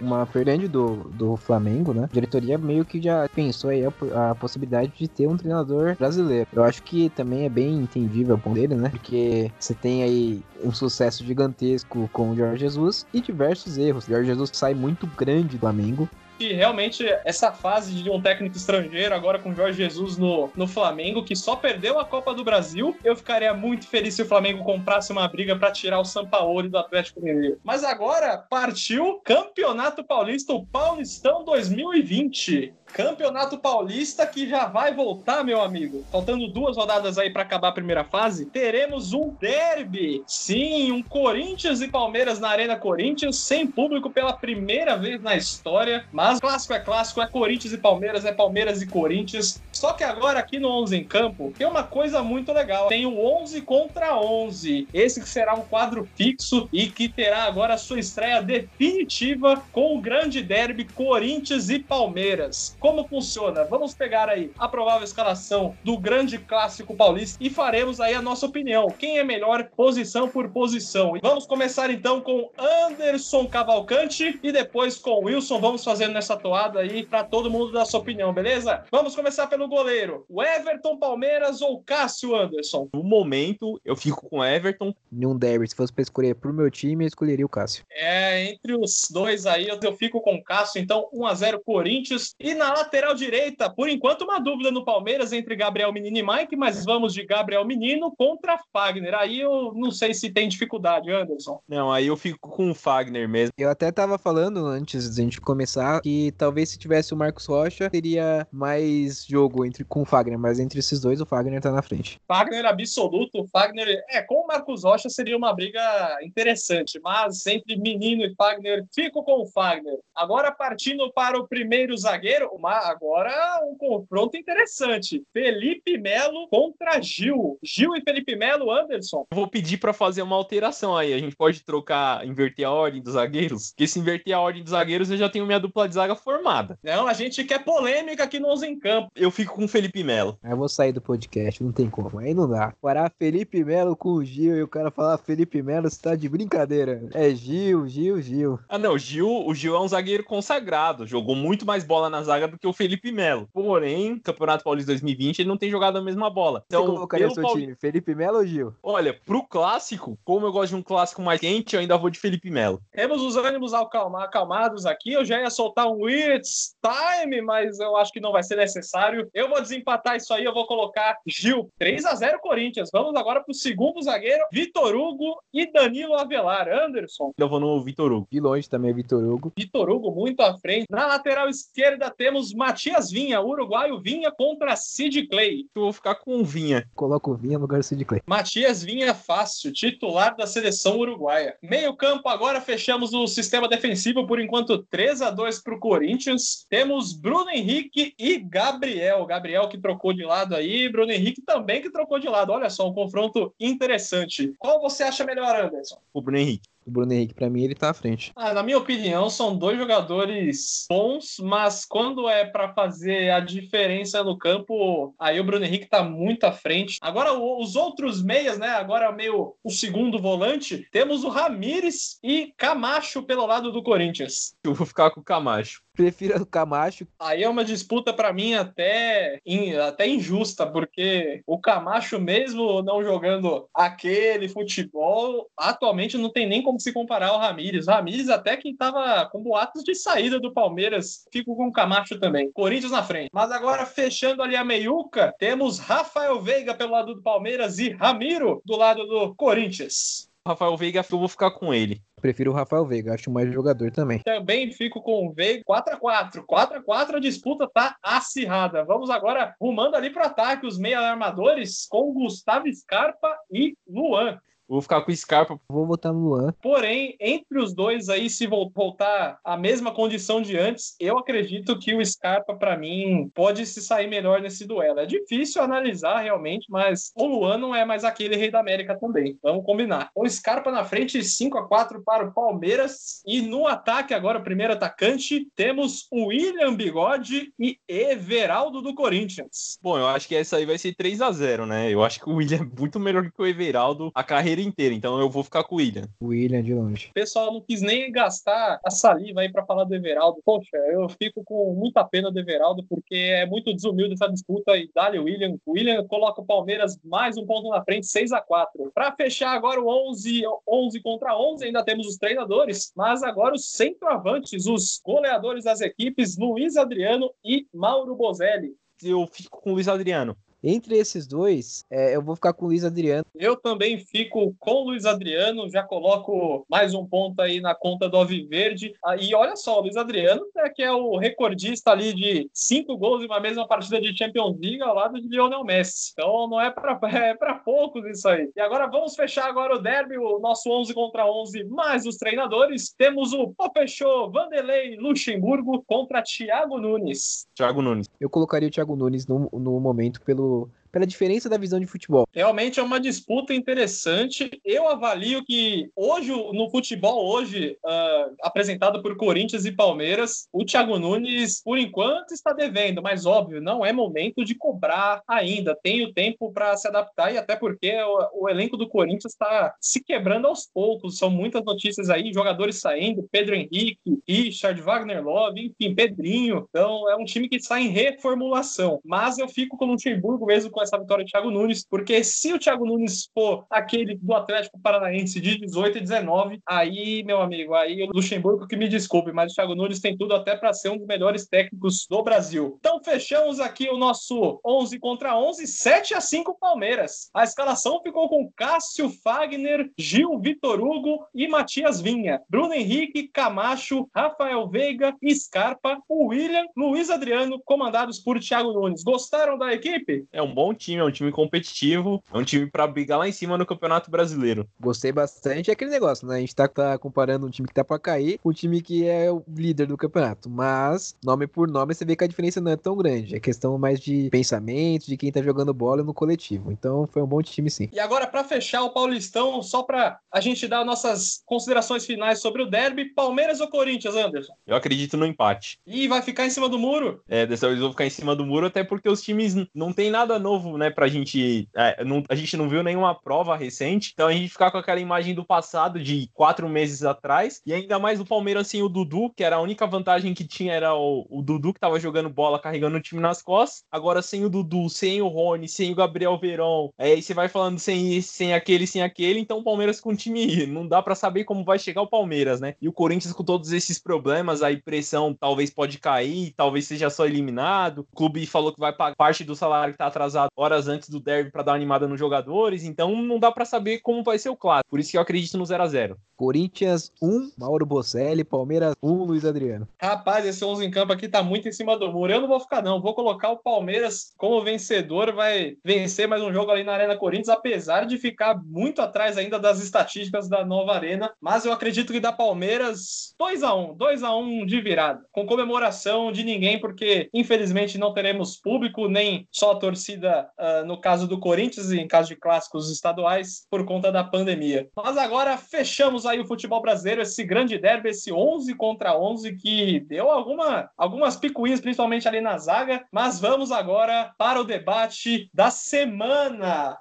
uma 0.00 0.26
grande 0.26 0.66
do, 0.66 0.96
do 1.10 1.36
Flamengo, 1.36 1.92
né? 1.92 2.04
A 2.04 2.14
diretoria 2.14 2.56
meio 2.56 2.84
que 2.84 3.00
já 3.02 3.28
pensou 3.28 3.68
aí 3.68 3.84
a, 3.84 4.30
a, 4.30 4.34
possibilidade 4.34 4.92
de 4.96 5.06
ter 5.06 5.26
um 5.26 5.36
treinador 5.36 5.94
brasileiro. 5.96 6.48
Eu 6.52 6.64
acho 6.64 6.82
que 6.82 7.10
também 7.10 7.44
é 7.44 7.48
bem 7.48 7.74
entendível 7.74 8.40
o 8.42 8.54
dele, 8.54 8.74
né? 8.74 8.88
Porque 8.88 9.50
você 9.58 9.74
tem 9.74 10.02
aí 10.02 10.42
um 10.64 10.72
sucesso 10.72 11.24
gigantesco 11.24 12.08
com 12.12 12.30
o 12.30 12.36
Jorge 12.36 12.60
Jesus 12.60 13.06
e 13.12 13.20
diversos 13.20 13.76
erros. 13.76 14.06
O 14.06 14.10
Jorge 14.10 14.28
Jesus 14.28 14.50
sai 14.54 14.74
muito 14.74 15.06
grande 15.06 15.56
do 15.56 15.60
Flamengo 15.60 16.08
que 16.40 16.54
realmente 16.54 17.04
essa 17.26 17.52
fase 17.52 17.92
de 17.92 18.08
um 18.08 18.18
técnico 18.18 18.56
estrangeiro, 18.56 19.14
agora 19.14 19.38
com 19.38 19.54
Jorge 19.54 19.76
Jesus 19.76 20.16
no, 20.16 20.50
no 20.56 20.66
Flamengo, 20.66 21.22
que 21.22 21.36
só 21.36 21.54
perdeu 21.54 21.98
a 21.98 22.04
Copa 22.04 22.32
do 22.32 22.42
Brasil, 22.42 22.96
eu 23.04 23.14
ficaria 23.14 23.52
muito 23.52 23.86
feliz 23.86 24.14
se 24.14 24.22
o 24.22 24.26
Flamengo 24.26 24.64
comprasse 24.64 25.12
uma 25.12 25.28
briga 25.28 25.54
para 25.54 25.70
tirar 25.70 26.00
o 26.00 26.04
Sampaoli 26.04 26.70
do 26.70 26.78
Atlético 26.78 27.20
Mineiro. 27.20 27.60
Mas 27.62 27.84
agora 27.84 28.38
partiu 28.38 29.20
Campeonato 29.22 30.02
Paulista, 30.02 30.54
o 30.54 30.64
Paulistão 30.64 31.44
2020. 31.44 32.72
Campeonato 32.92 33.58
Paulista 33.58 34.26
que 34.26 34.48
já 34.48 34.66
vai 34.66 34.94
voltar, 34.94 35.44
meu 35.44 35.60
amigo. 35.60 36.04
Faltando 36.10 36.48
duas 36.48 36.76
rodadas 36.76 37.18
aí 37.18 37.30
para 37.30 37.42
acabar 37.42 37.68
a 37.68 37.72
primeira 37.72 38.04
fase, 38.04 38.46
teremos 38.46 39.12
um 39.12 39.34
derby. 39.40 40.22
Sim, 40.26 40.92
um 40.92 41.02
Corinthians 41.02 41.80
e 41.80 41.88
Palmeiras 41.88 42.38
na 42.38 42.48
Arena 42.48 42.76
Corinthians, 42.76 43.36
sem 43.36 43.66
público 43.66 44.10
pela 44.10 44.32
primeira 44.32 44.96
vez 44.96 45.22
na 45.22 45.36
história. 45.36 46.04
Mas 46.12 46.40
clássico 46.40 46.74
é 46.74 46.80
clássico, 46.80 47.20
é 47.20 47.26
Corinthians 47.26 47.72
e 47.72 47.78
Palmeiras, 47.78 48.24
é 48.24 48.32
Palmeiras 48.32 48.82
e 48.82 48.86
Corinthians. 48.86 49.60
Só 49.72 49.92
que 49.92 50.04
agora 50.04 50.38
aqui 50.38 50.58
no 50.58 50.68
11 50.68 50.96
em 50.96 51.04
campo 51.04 51.52
tem 51.56 51.66
uma 51.66 51.82
coisa 51.82 52.22
muito 52.22 52.52
legal. 52.52 52.88
Tem 52.88 53.06
o 53.06 53.18
11 53.18 53.62
contra 53.62 54.18
11. 54.18 54.88
Esse 54.92 55.20
que 55.20 55.28
será 55.28 55.54
um 55.54 55.62
quadro 55.62 56.08
fixo 56.16 56.68
e 56.72 56.88
que 56.88 57.08
terá 57.08 57.44
agora 57.44 57.74
a 57.74 57.78
sua 57.78 57.98
estreia 57.98 58.42
definitiva 58.42 59.62
com 59.72 59.96
o 59.96 60.00
grande 60.00 60.42
derby 60.42 60.84
Corinthians 60.84 61.70
e 61.70 61.78
Palmeiras. 61.78 62.76
Como 62.80 63.06
funciona? 63.06 63.62
Vamos 63.64 63.92
pegar 63.92 64.30
aí 64.30 64.50
a 64.58 64.66
provável 64.66 65.04
escalação 65.04 65.76
do 65.84 65.98
grande 65.98 66.38
clássico 66.38 66.96
paulista 66.96 67.36
e 67.38 67.50
faremos 67.50 68.00
aí 68.00 68.14
a 68.14 68.22
nossa 68.22 68.46
opinião. 68.46 68.88
Quem 68.88 69.18
é 69.18 69.22
melhor 69.22 69.68
posição 69.76 70.30
por 70.30 70.48
posição? 70.48 71.12
Vamos 71.20 71.46
começar 71.46 71.90
então 71.90 72.22
com 72.22 72.50
Anderson 72.58 73.46
Cavalcante 73.46 74.40
e 74.42 74.50
depois 74.50 74.96
com 74.96 75.26
Wilson. 75.26 75.60
Vamos 75.60 75.84
fazendo 75.84 76.14
nessa 76.14 76.38
toada 76.38 76.80
aí 76.80 77.04
para 77.04 77.22
todo 77.22 77.50
mundo 77.50 77.70
dar 77.70 77.84
sua 77.84 78.00
opinião, 78.00 78.32
beleza? 78.32 78.82
Vamos 78.90 79.14
começar 79.14 79.46
pelo 79.46 79.68
goleiro. 79.68 80.24
O 80.26 80.42
Everton 80.42 80.96
Palmeiras 80.96 81.60
ou 81.60 81.82
Cássio 81.82 82.34
Anderson? 82.34 82.88
No 82.94 83.04
momento, 83.04 83.78
eu 83.84 83.94
fico 83.94 84.26
com 84.26 84.42
Everton. 84.42 84.94
Num 85.12 85.36
derby, 85.36 85.68
se 85.68 85.76
fosse 85.76 85.92
para 85.92 86.02
escolher 86.02 86.34
pro 86.34 86.50
meu 86.50 86.70
time, 86.70 87.04
eu 87.04 87.08
escolheria 87.08 87.44
o 87.44 87.48
Cássio. 87.48 87.84
É, 87.90 88.44
entre 88.44 88.74
os 88.74 89.08
dois 89.10 89.44
aí, 89.44 89.68
eu 89.68 89.96
fico 89.96 90.22
com 90.22 90.36
o 90.36 90.42
Cássio. 90.42 90.80
Então, 90.80 91.10
1 91.12 91.26
a 91.26 91.34
0 91.34 91.60
Corinthians. 91.62 92.34
E 92.40 92.54
na 92.54 92.69
lateral 92.72 93.14
direita, 93.14 93.70
por 93.70 93.88
enquanto, 93.88 94.22
uma 94.22 94.38
dúvida 94.38 94.70
no 94.70 94.84
Palmeiras 94.84 95.32
entre 95.32 95.56
Gabriel 95.56 95.92
Menino 95.92 96.18
e 96.18 96.22
Mike, 96.22 96.56
mas 96.56 96.84
vamos 96.84 97.12
de 97.12 97.24
Gabriel 97.24 97.64
Menino 97.64 98.14
contra 98.16 98.58
Fagner. 98.72 99.14
Aí 99.14 99.40
eu 99.40 99.72
não 99.74 99.90
sei 99.90 100.14
se 100.14 100.30
tem 100.30 100.48
dificuldade, 100.48 101.10
Anderson. 101.10 101.60
Não, 101.68 101.92
aí 101.92 102.06
eu 102.06 102.16
fico 102.16 102.38
com 102.48 102.70
o 102.70 102.74
Fagner 102.74 103.28
mesmo. 103.28 103.52
Eu 103.58 103.70
até 103.70 103.90
tava 103.90 104.18
falando 104.18 104.66
antes 104.66 105.14
de 105.14 105.20
a 105.20 105.24
gente 105.24 105.40
começar 105.40 106.00
que 106.00 106.32
talvez 106.32 106.70
se 106.70 106.78
tivesse 106.78 107.12
o 107.12 107.16
Marcos 107.16 107.46
Rocha, 107.46 107.90
teria 107.90 108.46
mais 108.52 109.24
jogo 109.26 109.64
entre 109.64 109.84
com 109.84 110.02
o 110.02 110.04
Fagner, 110.04 110.38
mas 110.38 110.58
entre 110.58 110.78
esses 110.78 111.00
dois, 111.00 111.20
o 111.20 111.26
Fagner 111.26 111.60
tá 111.60 111.70
na 111.70 111.82
frente. 111.82 112.20
Fagner 112.26 112.66
absoluto, 112.66 113.46
Fagner. 113.52 114.02
É, 114.08 114.22
com 114.22 114.44
o 114.44 114.46
Marcos 114.46 114.84
Rocha 114.84 115.08
seria 115.08 115.36
uma 115.36 115.54
briga 115.54 115.80
interessante, 116.22 117.00
mas 117.02 117.46
entre 117.46 117.76
Menino 117.76 118.24
e 118.24 118.34
Fagner, 118.34 118.84
fico 118.94 119.22
com 119.22 119.42
o 119.42 119.46
Fagner. 119.46 119.98
Agora 120.14 120.52
partindo 120.52 121.10
para 121.12 121.38
o 121.38 121.46
primeiro 121.46 121.96
zagueiro, 121.96 122.50
agora 122.68 123.60
um 123.64 123.76
confronto 123.76 124.36
interessante. 124.36 125.22
Felipe 125.32 125.98
Melo 125.98 126.48
contra 126.48 127.00
Gil. 127.00 127.58
Gil 127.62 127.94
e 127.96 128.02
Felipe 128.02 128.36
Melo, 128.36 128.70
Anderson. 128.70 129.26
vou 129.32 129.48
pedir 129.48 129.78
para 129.78 129.92
fazer 129.92 130.22
uma 130.22 130.36
alteração 130.36 130.96
aí. 130.96 131.12
A 131.12 131.18
gente 131.18 131.36
pode 131.36 131.64
trocar, 131.64 132.26
inverter 132.26 132.66
a 132.66 132.70
ordem 132.70 133.02
dos 133.02 133.14
zagueiros? 133.14 133.70
Porque 133.70 133.86
se 133.86 133.98
inverter 133.98 134.34
a 134.34 134.40
ordem 134.40 134.62
dos 134.62 134.70
zagueiros, 134.70 135.10
eu 135.10 135.16
já 135.16 135.28
tenho 135.28 135.46
minha 135.46 135.60
dupla 135.60 135.88
de 135.88 135.94
zaga 135.94 136.14
formada. 136.14 136.78
Não, 136.82 137.06
a 137.06 137.12
gente 137.12 137.44
quer 137.44 137.64
polêmica 137.64 138.24
aqui 138.24 138.38
no 138.38 138.48
11 138.48 138.66
em 138.66 138.78
campo. 138.78 139.10
Eu 139.14 139.30
fico 139.30 139.54
com 139.54 139.64
o 139.64 139.68
Felipe 139.68 140.02
Melo. 140.02 140.38
Eu 140.42 140.56
vou 140.56 140.68
sair 140.68 140.92
do 140.92 141.00
podcast, 141.00 141.62
não 141.62 141.72
tem 141.72 141.88
como. 141.88 142.18
Aí 142.18 142.34
não 142.34 142.48
dá. 142.48 142.72
Parar 142.80 143.12
Felipe 143.18 143.64
Melo 143.64 143.96
com 143.96 144.10
o 144.10 144.24
Gil 144.24 144.56
e 144.56 144.62
o 144.62 144.68
cara 144.68 144.90
falar 144.90 145.18
Felipe 145.18 145.62
Melo, 145.62 145.88
você 145.88 146.00
tá 146.00 146.14
de 146.14 146.28
brincadeira. 146.28 147.08
É 147.14 147.30
Gil, 147.30 147.86
Gil, 147.86 148.20
Gil. 148.20 148.58
Ah, 148.68 148.78
não, 148.78 148.96
Gil, 148.98 149.28
o 149.46 149.54
Gil 149.54 149.74
é 149.74 149.80
um 149.80 149.88
zagueiro 149.88 150.24
consagrado. 150.24 151.06
Jogou 151.06 151.34
muito 151.34 151.66
mais 151.66 151.84
bola 151.84 152.08
na 152.10 152.22
zaga 152.22 152.49
do 152.50 152.58
que 152.58 152.66
o 152.66 152.72
Felipe 152.72 153.12
Melo. 153.12 153.48
Porém, 153.52 154.18
Campeonato 154.18 154.64
Paulista 154.64 154.92
2020, 154.92 155.40
ele 155.40 155.48
não 155.48 155.56
tem 155.56 155.70
jogado 155.70 155.98
a 155.98 156.02
mesma 156.02 156.28
bola. 156.30 156.62
Então, 156.66 156.84
Você 156.84 156.92
colocaria 156.92 157.30
seu 157.30 157.42
Paul... 157.42 157.56
time? 157.56 157.74
Felipe 157.76 158.14
Melo 158.14 158.38
ou 158.38 158.46
Gil? 158.46 158.74
Olha, 158.82 159.18
pro 159.24 159.42
clássico, 159.44 160.18
como 160.24 160.46
eu 160.46 160.52
gosto 160.52 160.70
de 160.70 160.76
um 160.76 160.82
clássico 160.82 161.22
mais 161.22 161.40
quente, 161.40 161.74
eu 161.74 161.80
ainda 161.80 161.96
vou 161.96 162.10
de 162.10 162.18
Felipe 162.18 162.50
Melo. 162.50 162.80
Temos 162.92 163.22
os 163.22 163.36
ânimos 163.36 163.72
acalma, 163.74 164.24
acalmados 164.24 164.86
aqui. 164.86 165.12
Eu 165.12 165.24
já 165.24 165.40
ia 165.40 165.50
soltar 165.50 165.86
um 165.86 166.08
It's 166.08 166.74
Time, 166.82 167.40
mas 167.42 167.78
eu 167.78 167.96
acho 167.96 168.12
que 168.12 168.20
não 168.20 168.32
vai 168.32 168.42
ser 168.42 168.56
necessário. 168.56 169.28
Eu 169.34 169.48
vou 169.48 169.60
desempatar 169.60 170.16
isso 170.16 170.32
aí, 170.32 170.44
eu 170.44 170.54
vou 170.54 170.66
colocar 170.66 171.16
Gil. 171.26 171.70
3 171.78 172.04
a 172.04 172.14
0 172.14 172.40
Corinthians. 172.40 172.90
Vamos 172.92 173.14
agora 173.14 173.42
pro 173.42 173.54
segundo 173.54 174.02
zagueiro, 174.02 174.44
Vitor 174.52 174.94
Hugo 174.94 175.40
e 175.52 175.70
Danilo 175.70 176.14
Avelar. 176.14 176.68
Anderson. 176.68 177.32
Eu 177.36 177.48
vou 177.48 177.60
no 177.60 177.82
Vitor 177.82 178.12
Hugo. 178.12 178.28
De 178.30 178.40
longe 178.40 178.68
também 178.68 178.90
é 178.90 178.94
Vitor 178.94 179.22
Hugo. 179.22 179.52
Vitor 179.56 179.90
Hugo 179.90 180.10
muito 180.10 180.40
à 180.40 180.56
frente. 180.58 180.86
Na 180.90 181.06
lateral 181.06 181.48
esquerda 181.48 182.10
temos 182.10 182.39
Matias 182.52 183.10
Vinha, 183.10 183.40
uruguaio 183.40 184.00
Vinha 184.00 184.30
contra 184.30 184.74
Sid 184.76 185.26
Clay. 185.28 185.66
Eu 185.74 185.82
vou 185.82 185.92
ficar 185.92 186.14
com 186.16 186.40
o 186.40 186.44
Vinha. 186.44 186.86
Coloco 186.94 187.32
o 187.32 187.34
Vinha 187.34 187.58
no 187.58 187.62
lugar 187.62 187.78
do 187.78 187.82
Sid 187.82 188.04
Clay. 188.04 188.22
Matias 188.26 188.82
Vinha 188.82 189.14
fácil, 189.14 189.72
titular 189.72 190.36
da 190.36 190.46
seleção 190.46 190.98
uruguaia. 190.98 191.56
Meio 191.62 191.94
campo 191.94 192.28
agora, 192.28 192.60
fechamos 192.60 193.12
o 193.12 193.26
sistema 193.26 193.68
defensivo 193.68 194.26
por 194.26 194.40
enquanto 194.40 194.82
3 194.90 195.22
a 195.22 195.30
2 195.30 195.62
para 195.62 195.74
o 195.74 195.78
Corinthians. 195.78 196.66
Temos 196.68 197.12
Bruno 197.12 197.50
Henrique 197.50 198.14
e 198.18 198.38
Gabriel. 198.38 199.24
Gabriel 199.26 199.68
que 199.68 199.78
trocou 199.78 200.12
de 200.12 200.24
lado 200.24 200.54
aí, 200.54 200.88
Bruno 200.88 201.12
Henrique 201.12 201.42
também 201.42 201.82
que 201.82 201.90
trocou 201.90 202.18
de 202.18 202.28
lado. 202.28 202.52
Olha 202.52 202.70
só, 202.70 202.88
um 202.88 202.94
confronto 202.94 203.54
interessante. 203.60 204.52
Qual 204.58 204.80
você 204.80 205.02
acha 205.02 205.24
melhor, 205.24 205.54
Anderson? 205.54 205.98
O 206.12 206.22
Bruno 206.22 206.38
Henrique. 206.38 206.68
O 206.90 206.92
Bruno 206.92 207.12
Henrique, 207.12 207.34
para 207.34 207.48
mim, 207.48 207.62
ele 207.62 207.76
tá 207.76 207.90
à 207.90 207.94
frente. 207.94 208.32
Ah, 208.34 208.52
na 208.52 208.64
minha 208.64 208.76
opinião, 208.76 209.30
são 209.30 209.56
dois 209.56 209.78
jogadores 209.78 210.86
bons, 210.90 211.36
mas 211.38 211.84
quando 211.84 212.28
é 212.28 212.44
para 212.44 212.74
fazer 212.74 213.30
a 213.30 213.38
diferença 213.38 214.24
no 214.24 214.36
campo, 214.36 215.14
aí 215.16 215.38
o 215.38 215.44
Bruno 215.44 215.64
Henrique 215.64 215.88
tá 215.88 216.02
muito 216.02 216.42
à 216.42 216.50
frente. 216.50 216.98
Agora, 217.00 217.32
os 217.32 217.76
outros 217.76 218.20
meias, 218.24 218.58
né? 218.58 218.70
Agora, 218.70 219.12
meio 219.12 219.54
o 219.62 219.70
segundo 219.70 220.18
volante, 220.18 220.84
temos 220.90 221.22
o 221.22 221.28
Ramires 221.28 222.18
e 222.24 222.52
Camacho 222.56 223.22
pelo 223.22 223.46
lado 223.46 223.70
do 223.70 223.84
Corinthians. 223.84 224.56
Eu 224.64 224.74
vou 224.74 224.84
ficar 224.84 225.12
com 225.12 225.20
o 225.20 225.24
Camacho 225.24 225.82
prefiro 226.00 226.40
o 226.40 226.46
Camacho. 226.46 227.06
Aí 227.18 227.42
é 227.42 227.48
uma 227.48 227.64
disputa 227.64 228.12
para 228.12 228.32
mim 228.32 228.54
até, 228.54 229.38
in, 229.44 229.74
até 229.74 230.08
injusta, 230.08 230.66
porque 230.66 231.42
o 231.46 231.60
Camacho, 231.60 232.18
mesmo 232.18 232.82
não 232.82 233.04
jogando 233.04 233.68
aquele 233.74 234.48
futebol, 234.48 235.48
atualmente 235.56 236.16
não 236.16 236.30
tem 236.30 236.48
nem 236.48 236.62
como 236.62 236.80
se 236.80 236.92
comparar 236.92 237.28
ao 237.28 237.38
Ramires. 237.38 237.86
O 237.86 237.90
Ramires, 237.90 238.30
até 238.30 238.56
que 238.56 238.70
estava 238.70 239.26
com 239.26 239.42
boatos 239.42 239.84
de 239.84 239.94
saída 239.94 240.40
do 240.40 240.52
Palmeiras, 240.52 241.26
fico 241.30 241.54
com 241.54 241.68
o 241.68 241.72
Camacho 241.72 242.18
também. 242.18 242.50
Corinthians 242.52 242.92
na 242.92 243.02
frente. 243.02 243.30
Mas 243.32 243.50
agora, 243.50 243.84
fechando 243.84 244.42
ali 244.42 244.56
a 244.56 244.64
meiuca, 244.64 245.34
temos 245.38 245.78
Rafael 245.78 246.40
Veiga 246.40 246.74
pelo 246.74 246.92
lado 246.92 247.14
do 247.14 247.22
Palmeiras 247.22 247.78
e 247.78 247.90
Ramiro 247.90 248.62
do 248.64 248.76
lado 248.76 249.06
do 249.06 249.34
Corinthians. 249.34 250.29
Rafael 250.46 250.76
Veiga, 250.76 251.04
eu 251.10 251.18
vou 251.18 251.28
ficar 251.28 251.50
com 251.50 251.72
ele. 251.72 252.00
Prefiro 252.20 252.50
o 252.50 252.54
Rafael 252.54 252.86
Veiga, 252.86 253.14
acho 253.14 253.30
mais 253.30 253.52
jogador 253.52 253.90
também. 253.90 254.20
Também 254.20 254.72
fico 254.72 255.02
com 255.02 255.26
o 255.26 255.32
Veiga 255.32 255.62
4x4. 255.64 256.44
4x4, 256.46 257.16
a 257.16 257.20
disputa 257.20 257.68
tá 257.72 257.96
acirrada. 258.02 258.84
Vamos 258.84 259.10
agora 259.10 259.54
rumando 259.60 259.96
ali 259.96 260.10
pro 260.10 260.24
ataque, 260.24 260.66
os 260.66 260.78
meia 260.78 261.00
armadores 261.00 261.86
com 261.86 262.12
Gustavo 262.12 262.72
Scarpa 262.72 263.36
e 263.50 263.74
Luan. 263.86 264.40
Vou 264.70 264.80
ficar 264.80 265.00
com 265.00 265.10
o 265.10 265.16
Scarpa. 265.16 265.60
Vou 265.68 265.84
votar 265.84 266.12
no 266.12 266.20
Luan. 266.20 266.54
Porém, 266.62 267.16
entre 267.18 267.58
os 267.58 267.74
dois 267.74 268.08
aí, 268.08 268.30
se 268.30 268.46
voltar 268.46 269.40
à 269.44 269.56
mesma 269.56 269.92
condição 269.92 270.40
de 270.40 270.56
antes, 270.56 270.94
eu 271.00 271.18
acredito 271.18 271.76
que 271.76 271.92
o 271.92 272.06
Scarpa, 272.06 272.54
para 272.54 272.78
mim, 272.78 273.28
pode 273.34 273.66
se 273.66 273.82
sair 273.82 274.06
melhor 274.06 274.40
nesse 274.40 274.64
duelo. 274.64 275.00
É 275.00 275.06
difícil 275.06 275.60
analisar 275.60 276.20
realmente, 276.20 276.66
mas 276.70 277.10
o 277.16 277.26
Luan 277.26 277.58
não 277.58 277.74
é 277.74 277.84
mais 277.84 278.04
aquele 278.04 278.36
rei 278.36 278.48
da 278.48 278.60
América 278.60 278.96
também. 278.96 279.36
Vamos 279.42 279.64
combinar. 279.64 280.08
O 280.14 280.28
Scarpa 280.28 280.70
na 280.70 280.84
frente, 280.84 281.20
5 281.20 281.58
a 281.58 281.66
4 281.66 282.04
para 282.04 282.28
o 282.28 282.32
Palmeiras. 282.32 283.22
E 283.26 283.42
no 283.42 283.66
ataque, 283.66 284.14
agora, 284.14 284.38
o 284.38 284.44
primeiro 284.44 284.74
atacante, 284.74 285.48
temos 285.56 286.06
o 286.12 286.26
William 286.26 286.76
Bigode 286.76 287.52
e 287.58 287.76
Everaldo 287.88 288.80
do 288.80 288.94
Corinthians. 288.94 289.80
Bom, 289.82 289.98
eu 289.98 290.06
acho 290.06 290.28
que 290.28 290.36
essa 290.36 290.58
aí 290.58 290.64
vai 290.64 290.78
ser 290.78 290.94
3 290.94 291.20
a 291.20 291.32
0 291.32 291.66
né? 291.66 291.90
Eu 291.90 292.04
acho 292.04 292.20
que 292.20 292.30
o 292.30 292.36
William 292.36 292.60
é 292.60 292.80
muito 292.80 293.00
melhor 293.00 293.30
que 293.30 293.42
o 293.42 293.46
Everaldo 293.46 294.12
a 294.14 294.22
carreira 294.22 294.59
inteira, 294.62 294.94
então 294.94 295.18
eu 295.18 295.28
vou 295.28 295.42
ficar 295.42 295.64
com 295.64 295.74
o 295.74 295.78
William. 295.78 296.08
William 296.22 296.62
de 296.62 296.74
longe. 296.74 297.08
O 297.10 297.14
pessoal 297.14 297.52
não 297.52 297.60
quis 297.60 297.80
nem 297.80 298.10
gastar 298.10 298.80
a 298.84 298.90
saliva 298.90 299.40
aí 299.40 299.50
para 299.50 299.64
falar 299.64 299.84
do 299.84 299.94
Everaldo. 299.94 300.40
Poxa, 300.44 300.76
eu 300.92 301.08
fico 301.08 301.42
com 301.44 301.74
muita 301.74 302.04
pena 302.04 302.30
do 302.30 302.38
Everaldo, 302.38 302.84
porque 302.88 303.14
é 303.14 303.46
muito 303.46 303.72
desumilde 303.74 304.14
essa 304.14 304.28
disputa 304.28 304.76
e 304.76 304.90
dá-lhe 304.94 305.18
o 305.18 305.24
William. 305.24 305.56
O 305.64 305.72
William 305.72 306.06
coloca 306.06 306.40
o 306.40 306.46
Palmeiras 306.46 306.98
mais 307.04 307.36
um 307.36 307.46
ponto 307.46 307.68
na 307.70 307.82
frente, 307.82 308.06
6 308.06 308.32
a 308.32 308.40
4 308.40 308.90
Para 308.94 309.12
fechar 309.12 309.54
agora 309.54 309.80
o 309.80 309.88
11, 310.10 310.42
11 310.68 311.00
contra 311.00 311.36
11, 311.36 311.64
ainda 311.64 311.84
temos 311.84 312.06
os 312.06 312.16
treinadores, 312.16 312.92
mas 312.96 313.22
agora 313.22 313.54
os 313.54 313.70
centroavantes, 313.70 314.66
os 314.66 315.00
goleadores 315.04 315.64
das 315.64 315.80
equipes, 315.80 316.36
Luiz 316.36 316.76
Adriano 316.76 317.30
e 317.44 317.66
Mauro 317.72 318.14
Bozelli. 318.14 318.74
Eu 319.02 319.26
fico 319.26 319.60
com 319.60 319.70
o 319.70 319.74
Luiz 319.74 319.88
Adriano. 319.88 320.36
Entre 320.62 320.96
esses 320.96 321.26
dois, 321.26 321.84
é, 321.90 322.14
eu 322.14 322.22
vou 322.22 322.34
ficar 322.34 322.52
com 322.52 322.66
o 322.66 322.68
Luiz 322.68 322.84
Adriano. 322.84 323.24
Eu 323.34 323.56
também 323.56 323.98
fico 323.98 324.54
com 324.58 324.72
o 324.72 324.84
Luiz 324.84 325.06
Adriano, 325.06 325.70
já 325.70 325.82
coloco 325.82 326.66
mais 326.68 326.92
um 326.92 327.06
ponto 327.06 327.40
aí 327.40 327.60
na 327.60 327.74
conta 327.74 328.08
do 328.08 328.18
Alviverde. 328.18 328.94
Ah, 329.04 329.16
e 329.16 329.34
olha 329.34 329.56
só, 329.56 329.78
o 329.78 329.82
Luiz 329.82 329.96
Adriano 329.96 330.42
é 330.58 330.68
que 330.68 330.82
é 330.82 330.92
o 330.92 331.16
recordista 331.16 331.90
ali 331.90 332.12
de 332.12 332.50
cinco 332.52 332.96
gols 332.98 333.22
em 333.22 333.26
uma 333.26 333.40
mesma 333.40 333.66
partida 333.66 334.00
de 334.00 334.16
Champions 334.16 334.58
League 334.60 334.82
ao 334.82 334.94
lado 334.94 335.20
de 335.20 335.28
Lionel 335.28 335.64
Messi. 335.64 336.12
Então 336.12 336.46
não 336.48 336.60
é 336.60 336.70
para 336.70 336.98
é 337.10 337.34
pra 337.34 337.54
poucos 337.54 338.04
isso 338.04 338.28
aí. 338.28 338.50
E 338.54 338.60
agora 338.60 338.86
vamos 338.86 339.14
fechar 339.14 339.48
agora 339.48 339.76
o 339.76 339.82
derby, 339.82 340.18
o 340.18 340.38
nosso 340.38 340.70
11 340.70 340.92
contra 340.92 341.26
11, 341.26 341.64
mais 341.64 342.04
os 342.04 342.16
treinadores. 342.16 342.94
Temos 342.96 343.32
o 343.32 343.48
Popechô, 343.56 344.30
Vanderlei 344.30 344.96
Luxemburgo 344.96 345.82
contra 345.86 346.22
Thiago 346.22 346.78
Nunes. 346.78 347.46
Thiago 347.54 347.80
Nunes. 347.80 348.06
Eu 348.20 348.28
colocaria 348.28 348.68
o 348.68 348.70
Thiago 348.70 348.94
Nunes 348.94 349.26
no, 349.26 349.48
no 349.52 349.80
momento 349.80 350.20
pelo 350.20 350.49
do 350.50 350.79
pela 350.90 351.06
diferença 351.06 351.48
da 351.48 351.58
visão 351.58 351.80
de 351.80 351.86
futebol. 351.86 352.26
Realmente 352.32 352.80
é 352.80 352.82
uma 352.82 353.00
disputa 353.00 353.54
interessante. 353.54 354.50
Eu 354.64 354.88
avalio 354.88 355.44
que 355.44 355.90
hoje, 355.94 356.30
no 356.30 356.70
futebol 356.70 357.26
hoje, 357.26 357.76
uh, 357.84 358.34
apresentado 358.42 359.02
por 359.02 359.16
Corinthians 359.16 359.64
e 359.64 359.72
Palmeiras, 359.72 360.48
o 360.52 360.64
Thiago 360.64 360.98
Nunes, 360.98 361.62
por 361.62 361.78
enquanto, 361.78 362.32
está 362.32 362.52
devendo, 362.52 363.02
mas 363.02 363.26
óbvio, 363.26 363.60
não 363.60 363.84
é 363.84 363.92
momento 363.92 364.44
de 364.44 364.54
cobrar 364.54 365.22
ainda. 365.26 365.76
Tem 365.82 366.04
o 366.04 366.12
tempo 366.12 366.52
para 366.52 366.76
se 366.76 366.88
adaptar 366.88 367.32
e 367.32 367.38
até 367.38 367.56
porque 367.56 367.92
o, 368.02 368.44
o 368.44 368.48
elenco 368.48 368.76
do 368.76 368.88
Corinthians 368.88 369.32
está 369.32 369.74
se 369.80 370.02
quebrando 370.02 370.46
aos 370.46 370.66
poucos. 370.66 371.18
São 371.18 371.30
muitas 371.30 371.64
notícias 371.64 372.10
aí, 372.10 372.32
jogadores 372.32 372.80
saindo, 372.80 373.28
Pedro 373.30 373.54
Henrique, 373.54 374.20
Richard, 374.26 374.80
Wagner 374.80 375.22
Love, 375.22 375.60
enfim, 375.60 375.94
Pedrinho. 375.94 376.66
Então 376.68 377.08
é 377.10 377.16
um 377.16 377.24
time 377.24 377.48
que 377.48 377.56
está 377.56 377.80
em 377.80 377.88
reformulação. 377.88 379.00
Mas 379.04 379.38
eu 379.38 379.48
fico 379.48 379.76
com 379.76 379.84
o 379.84 379.88
Luxemburgo 379.88 380.46
mesmo 380.46 380.70
com 380.80 380.84
essa 380.84 380.98
vitória 380.98 381.24
do 381.24 381.30
Thiago 381.30 381.50
Nunes, 381.50 381.84
porque 381.84 382.24
se 382.24 382.52
o 382.54 382.58
Thiago 382.58 382.86
Nunes 382.86 383.28
for 383.34 383.66
aquele 383.70 384.16
do 384.16 384.34
Atlético 384.34 384.80
Paranaense 384.80 385.38
de 385.38 385.58
18 385.58 385.98
e 385.98 386.00
19, 386.00 386.60
aí, 386.66 387.22
meu 387.22 387.40
amigo, 387.42 387.74
aí 387.74 388.02
o 388.02 388.10
Luxemburgo 388.14 388.66
que 388.66 388.76
me 388.76 388.88
desculpe, 388.88 389.30
mas 389.30 389.52
o 389.52 389.54
Thiago 389.54 389.74
Nunes 389.74 390.00
tem 390.00 390.16
tudo 390.16 390.34
até 390.34 390.56
para 390.56 390.72
ser 390.72 390.88
um 390.88 390.96
dos 390.96 391.06
melhores 391.06 391.46
técnicos 391.46 392.06
do 392.08 392.22
Brasil. 392.22 392.76
Então 392.80 393.02
fechamos 393.04 393.60
aqui 393.60 393.90
o 393.90 393.98
nosso 393.98 394.58
11 394.64 394.98
contra 394.98 395.38
11, 395.38 395.66
7 395.66 396.14
a 396.14 396.20
5 396.20 396.56
Palmeiras. 396.58 397.28
A 397.34 397.44
escalação 397.44 398.00
ficou 398.02 398.28
com 398.28 398.50
Cássio 398.56 399.10
Fagner, 399.22 399.90
Gil 399.98 400.38
Vitor 400.38 400.80
Hugo 400.80 401.26
e 401.34 401.46
Matias 401.46 402.00
Vinha. 402.00 402.40
Bruno 402.48 402.72
Henrique, 402.72 403.28
Camacho, 403.28 404.08
Rafael 404.14 404.66
Veiga, 404.68 405.14
Scarpa, 405.30 405.98
William, 406.08 406.64
Luiz 406.74 407.10
Adriano, 407.10 407.60
comandados 407.64 408.18
por 408.18 408.40
Thiago 408.40 408.72
Nunes. 408.72 409.02
Gostaram 409.02 409.58
da 409.58 409.72
equipe? 409.74 410.24
É 410.32 410.40
um 410.40 410.54
bom 410.54 410.69
time, 410.74 410.98
é 410.98 411.04
um 411.04 411.10
time 411.10 411.30
competitivo, 411.30 412.22
é 412.32 412.38
um 412.38 412.44
time 412.44 412.66
para 412.66 412.86
brigar 412.86 413.18
lá 413.18 413.28
em 413.28 413.32
cima 413.32 413.58
no 413.58 413.66
Campeonato 413.66 414.10
Brasileiro. 414.10 414.68
Gostei 414.80 415.12
bastante. 415.12 415.70
É 415.70 415.72
aquele 415.72 415.90
negócio, 415.90 416.26
né? 416.26 416.36
A 416.36 416.40
gente 416.40 416.54
tá, 416.54 416.68
tá 416.68 416.98
comparando 416.98 417.46
um 417.46 417.50
time 417.50 417.68
que 417.68 417.74
tá 417.74 417.84
para 417.84 417.98
cair 417.98 418.38
com 418.38 418.50
um 418.50 418.52
time 418.52 418.80
que 418.80 419.06
é 419.06 419.30
o 419.30 419.42
líder 419.48 419.86
do 419.86 419.96
campeonato. 419.96 420.48
Mas, 420.48 421.16
nome 421.24 421.46
por 421.46 421.68
nome, 421.68 421.94
você 421.94 422.04
vê 422.04 422.16
que 422.16 422.24
a 422.24 422.28
diferença 422.28 422.60
não 422.60 422.70
é 422.70 422.76
tão 422.76 422.96
grande. 422.96 423.36
É 423.36 423.40
questão 423.40 423.78
mais 423.78 424.00
de 424.00 424.28
pensamento, 424.30 425.06
de 425.06 425.16
quem 425.16 425.32
tá 425.32 425.42
jogando 425.42 425.72
bola 425.72 426.02
no 426.02 426.14
coletivo. 426.14 426.72
Então, 426.72 427.06
foi 427.06 427.22
um 427.22 427.26
bom 427.26 427.42
time, 427.42 427.70
sim. 427.70 427.88
E 427.92 428.00
agora, 428.00 428.26
para 428.26 428.44
fechar 428.44 428.82
o 428.82 428.90
Paulistão, 428.90 429.62
só 429.62 429.82
para 429.82 430.18
a 430.30 430.40
gente 430.40 430.66
dar 430.66 430.84
nossas 430.84 431.42
considerações 431.46 432.04
finais 432.04 432.40
sobre 432.40 432.62
o 432.62 432.70
derby, 432.70 433.06
Palmeiras 433.14 433.60
ou 433.60 433.68
Corinthians, 433.68 434.14
Anderson? 434.14 434.52
Eu 434.66 434.76
acredito 434.76 435.16
no 435.16 435.26
empate. 435.26 435.78
E 435.86 436.08
vai 436.08 436.22
ficar 436.22 436.46
em 436.46 436.50
cima 436.50 436.68
do 436.68 436.78
muro? 436.78 437.22
É, 437.28 437.46
dessa 437.46 437.66
vez 437.66 437.78
eu 437.78 437.84
vou 437.84 437.92
ficar 437.92 438.06
em 438.06 438.10
cima 438.10 438.34
do 438.34 438.44
muro, 438.44 438.66
até 438.66 438.82
porque 438.82 439.08
os 439.08 439.22
times 439.22 439.54
não 439.74 439.92
tem 439.92 440.10
nada 440.10 440.38
novo, 440.38 440.59
né, 440.76 440.90
pra 440.90 441.08
gente. 441.08 441.68
É, 441.76 442.04
não, 442.04 442.22
a 442.28 442.34
gente 442.34 442.56
não 442.56 442.68
viu 442.68 442.82
nenhuma 442.82 443.14
prova 443.14 443.56
recente, 443.56 444.10
então 444.12 444.28
a 444.28 444.32
gente 444.32 444.48
ficar 444.48 444.70
com 444.70 444.78
aquela 444.78 445.00
imagem 445.00 445.34
do 445.34 445.44
passado 445.44 446.00
de 446.00 446.30
quatro 446.32 446.68
meses 446.68 447.02
atrás, 447.02 447.60
e 447.64 447.72
ainda 447.72 447.98
mais 447.98 448.18
do 448.18 448.26
Palmeiras 448.26 448.66
sem 448.66 448.82
o 448.82 448.88
Dudu, 448.88 449.30
que 449.36 449.44
era 449.44 449.56
a 449.56 449.60
única 449.60 449.86
vantagem 449.86 450.34
que 450.34 450.46
tinha 450.46 450.72
era 450.72 450.94
o, 450.94 451.26
o 451.30 451.42
Dudu 451.42 451.72
que 451.72 451.80
tava 451.80 451.98
jogando 451.98 452.28
bola, 452.28 452.58
carregando 452.58 452.96
o 452.96 453.00
time 453.00 453.20
nas 453.20 453.42
costas. 453.42 453.84
Agora 453.90 454.22
sem 454.22 454.44
o 454.44 454.50
Dudu, 454.50 454.88
sem 454.88 455.22
o 455.22 455.28
Rony, 455.28 455.68
sem 455.68 455.92
o 455.92 455.94
Gabriel 455.94 456.38
Verón, 456.38 456.90
aí 456.98 457.20
você 457.22 457.34
vai 457.34 457.48
falando 457.48 457.78
sem 457.78 458.16
esse, 458.16 458.28
sem 458.28 458.54
aquele, 458.54 458.86
sem 458.86 459.02
aquele, 459.02 459.40
então 459.40 459.58
o 459.58 459.64
Palmeiras 459.64 460.00
com 460.00 460.10
o 460.10 460.16
time 460.16 460.66
não 460.66 460.86
dá 460.86 461.02
para 461.02 461.14
saber 461.14 461.44
como 461.44 461.64
vai 461.64 461.78
chegar 461.78 462.02
o 462.02 462.06
Palmeiras, 462.06 462.60
né? 462.60 462.74
E 462.80 462.88
o 462.88 462.92
Corinthians 462.92 463.32
com 463.32 463.44
todos 463.44 463.72
esses 463.72 463.98
problemas, 463.98 464.62
a 464.62 464.72
impressão 464.72 465.34
talvez 465.34 465.70
pode 465.70 465.98
cair, 465.98 466.52
talvez 466.56 466.86
seja 466.86 467.10
só 467.10 467.26
eliminado. 467.26 468.06
O 468.12 468.16
clube 468.16 468.46
falou 468.46 468.72
que 468.72 468.80
vai 468.80 468.92
pagar 468.92 469.16
parte 469.16 469.44
do 469.44 469.54
salário 469.54 469.92
que 469.92 469.98
tá 469.98 470.06
atrasado 470.06 470.49
horas 470.56 470.88
antes 470.88 471.08
do 471.08 471.20
derby 471.20 471.50
para 471.50 471.62
dar 471.62 471.72
uma 471.72 471.76
animada 471.76 472.06
nos 472.06 472.18
jogadores, 472.18 472.84
então 472.84 473.22
não 473.22 473.38
dá 473.38 473.50
para 473.50 473.64
saber 473.64 474.00
como 474.00 474.22
vai 474.22 474.38
ser 474.38 474.48
o 474.48 474.56
clássico. 474.56 474.90
Por 474.90 475.00
isso 475.00 475.10
que 475.10 475.16
eu 475.16 475.22
acredito 475.22 475.56
no 475.56 475.64
0 475.64 475.82
a 475.82 475.86
0 475.86 476.16
Corinthians 476.36 477.12
1, 477.20 477.52
Mauro 477.58 477.84
Bocelli, 477.84 478.42
Palmeiras 478.42 478.94
1, 479.02 479.24
Luiz 479.24 479.44
Adriano. 479.44 479.86
Rapaz, 480.00 480.46
esse 480.46 480.64
11 480.64 480.86
em 480.86 480.90
campo 480.90 481.12
aqui 481.12 481.28
tá 481.28 481.42
muito 481.42 481.68
em 481.68 481.72
cima 481.72 481.98
do 481.98 482.10
muro. 482.10 482.32
Eu 482.32 482.40
não 482.40 482.48
vou 482.48 482.58
ficar, 482.58 482.82
não. 482.82 482.98
Vou 482.98 483.14
colocar 483.14 483.50
o 483.50 483.58
Palmeiras 483.58 484.32
como 484.38 484.62
vencedor, 484.62 485.34
vai 485.34 485.76
vencer 485.84 486.26
mais 486.26 486.42
um 486.42 486.50
jogo 486.50 486.70
ali 486.70 486.82
na 486.82 486.94
Arena 486.94 487.14
Corinthians, 487.14 487.50
apesar 487.50 488.06
de 488.06 488.16
ficar 488.16 488.58
muito 488.64 489.02
atrás 489.02 489.36
ainda 489.36 489.58
das 489.58 489.82
estatísticas 489.82 490.48
da 490.48 490.64
nova 490.64 490.94
Arena. 490.94 491.30
Mas 491.38 491.66
eu 491.66 491.72
acredito 491.74 492.10
que 492.10 492.20
dá 492.20 492.32
Palmeiras 492.32 493.34
2 493.38 493.62
a 493.62 493.74
1 493.74 493.96
2 493.96 494.22
a 494.22 494.34
1 494.34 494.64
de 494.64 494.80
virada, 494.80 495.22
com 495.32 495.44
comemoração 495.44 496.32
de 496.32 496.42
ninguém, 496.42 496.80
porque 496.80 497.28
infelizmente 497.34 497.98
não 497.98 498.14
teremos 498.14 498.56
público, 498.56 499.08
nem 499.08 499.46
só 499.50 499.72
a 499.72 499.78
torcida 499.78 500.39
uh, 500.58 500.86
no 500.86 501.00
caso 501.00 501.26
do 501.26 501.38
Corinthians 501.38 501.90
e 501.90 501.98
em 501.98 502.08
caso 502.08 502.28
de 502.28 502.36
clássicos 502.36 502.90
estaduais, 502.90 503.66
por 503.70 503.84
conta 503.84 504.10
da 504.12 504.24
pandemia. 504.24 504.88
Mas 504.96 505.16
agora 505.16 505.56
fechamos 505.56 506.26
aí 506.26 506.40
o 506.40 506.46
futebol 506.46 506.80
brasileiro, 506.80 507.22
esse 507.22 507.44
grande 507.44 507.78
derby, 507.78 508.10
esse 508.10 508.32
11 508.32 508.74
contra 508.74 509.18
11 509.18 509.56
que 509.56 510.00
deu 510.00 510.30
alguma, 510.30 510.90
algumas 510.96 511.36
picuinhas, 511.36 511.80
principalmente 511.80 512.28
ali 512.28 512.40
na 512.40 512.58
zaga. 512.58 513.04
Mas 513.12 513.40
vamos 513.40 513.70
agora 513.72 514.32
para 514.38 514.60
o 514.60 514.64
debate 514.64 515.50
da 515.52 515.70
semana. 515.70 516.98